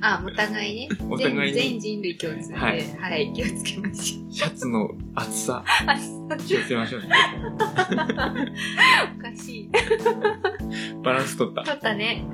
[0.00, 0.96] あ、お互いね。
[1.10, 2.74] お互いに全全人類共通で、はは
[3.16, 5.64] いい、気をつけましょシャツの厚さ、
[6.46, 7.08] 気をつけましょうね。
[9.18, 9.70] おかしい。
[11.02, 11.62] バランス取った。
[11.62, 12.24] 取ったね。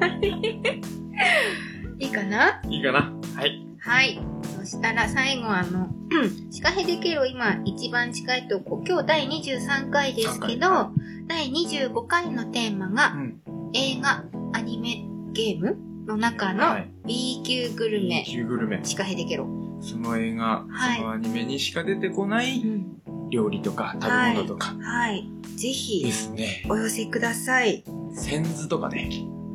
[0.00, 0.08] は
[1.98, 2.60] いいかな？
[2.68, 3.12] いいかな？
[3.36, 3.66] はい。
[3.78, 4.20] はい。
[4.56, 5.88] そしたら最後あの、
[6.50, 10.90] シカヘデケロ今一番近いとこ、今日第23回ですけど、23
[11.26, 13.40] 第25回のテーマが、うん。
[13.74, 16.90] 映画、アニメ、ゲームの中はのい。
[17.06, 18.80] B 級グルメ、級グルメ。
[18.82, 19.46] シカヘデケロ。
[19.80, 23.02] その映画、はいそのアニメにしか出てこないうん。
[23.30, 25.26] 料理とか食べ物とかはい。
[25.56, 26.64] ぜでひ、すね。
[26.68, 27.82] お寄せください。
[28.14, 29.10] センズとかね。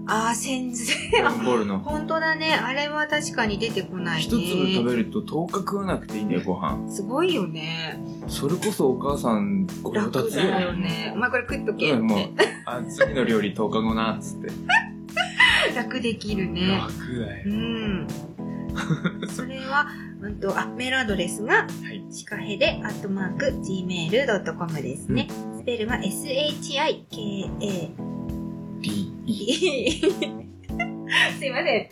[0.08, 0.94] あー、センズ。
[1.12, 1.80] ドラゴンボールの。
[1.86, 2.56] 本当だね。
[2.56, 4.22] あれは確かに出てこないね。
[4.22, 6.90] 一粒食べると10日食わなくていいんだよ、ご飯。
[6.90, 8.00] すごいよね。
[8.28, 11.12] それこそお母さん、これ2つ楽だよね。
[11.14, 12.00] お前これ食っとけって。
[12.00, 12.20] うん、もう、
[12.66, 14.48] あ、次の料理10日後な、っつって。
[15.76, 16.78] 楽できるね。
[16.78, 17.44] 楽だよ。
[17.46, 18.08] うん。
[19.30, 19.88] それは、
[20.22, 22.06] うんと、あ、メールアドレスが、はい。
[22.10, 25.28] シカヘデアットマーク gmail.com ですね。
[25.58, 28.17] スペルは shika D、E。
[31.38, 31.90] すいません。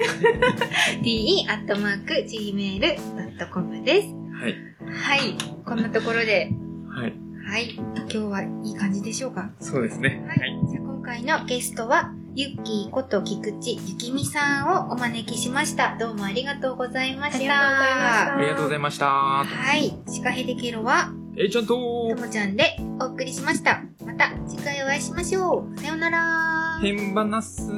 [1.04, 4.08] de アットマーク gmail.com です。
[4.08, 4.56] はい。
[4.90, 5.36] はい。
[5.66, 6.52] こんなところで、
[6.90, 7.14] はい。
[7.48, 7.74] はい。
[7.74, 9.50] 今日はいい感じでしょうか？
[9.60, 10.24] そうですね。
[10.28, 10.38] はい。
[10.70, 15.98] じゃあ今回のゲストは、ゆっきーこと菊池ゆきみさんをお招きしました。
[16.00, 17.38] どうもありがとうございました。
[17.38, 19.06] ありがとうございましたありがとうございました。
[19.06, 19.94] はい。
[20.08, 23.84] シカヘデケロは、えいちゃんとともちゃんでお送りしました。
[24.06, 25.80] また次回お会いしましょう。
[25.80, 26.65] さようなら。
[26.82, 27.72] へんばなす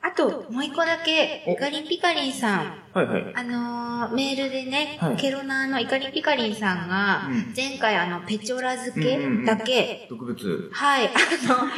[0.00, 2.84] あと、もう一個だけ、おイカリンピカリンさん。
[2.92, 3.32] はいはい。
[3.34, 10.70] あのー、メールでね、はいケロナーのイカリンピカリンさんが、うん前回あの、ペチョラ漬けうんうんうんだけ、特別。
[10.72, 11.68] はい、あの、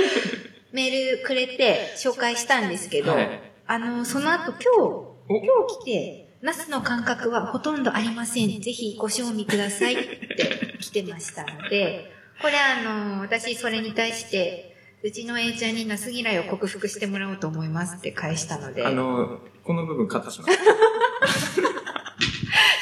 [0.73, 8.61] メールくれて紹介したんですけど、はいあの、その後今日、お今日来て、ナスの感覚はほとんどありません。
[8.61, 12.11] ぜひご賞味くださいって来てましたので、
[12.41, 12.83] これあ
[13.17, 20.53] の、私それに対して、うちの A ちゃんにナス嫌いを克服してもらおうと思いますって返したので、あの、この部分カットします。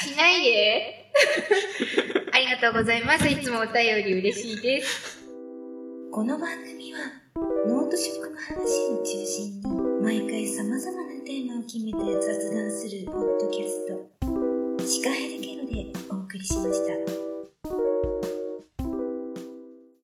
[0.08, 1.10] しないで。
[2.32, 3.28] ありがとうございます。
[3.28, 5.18] いつもお便り嬉しいです。
[6.10, 6.98] この番組は、
[7.36, 9.66] 農と食の話を中心に
[10.00, 16.94] 毎回さまざまなテーマを決めて雑談するポッドキャスト「シカヘデケロ」でお送りしました。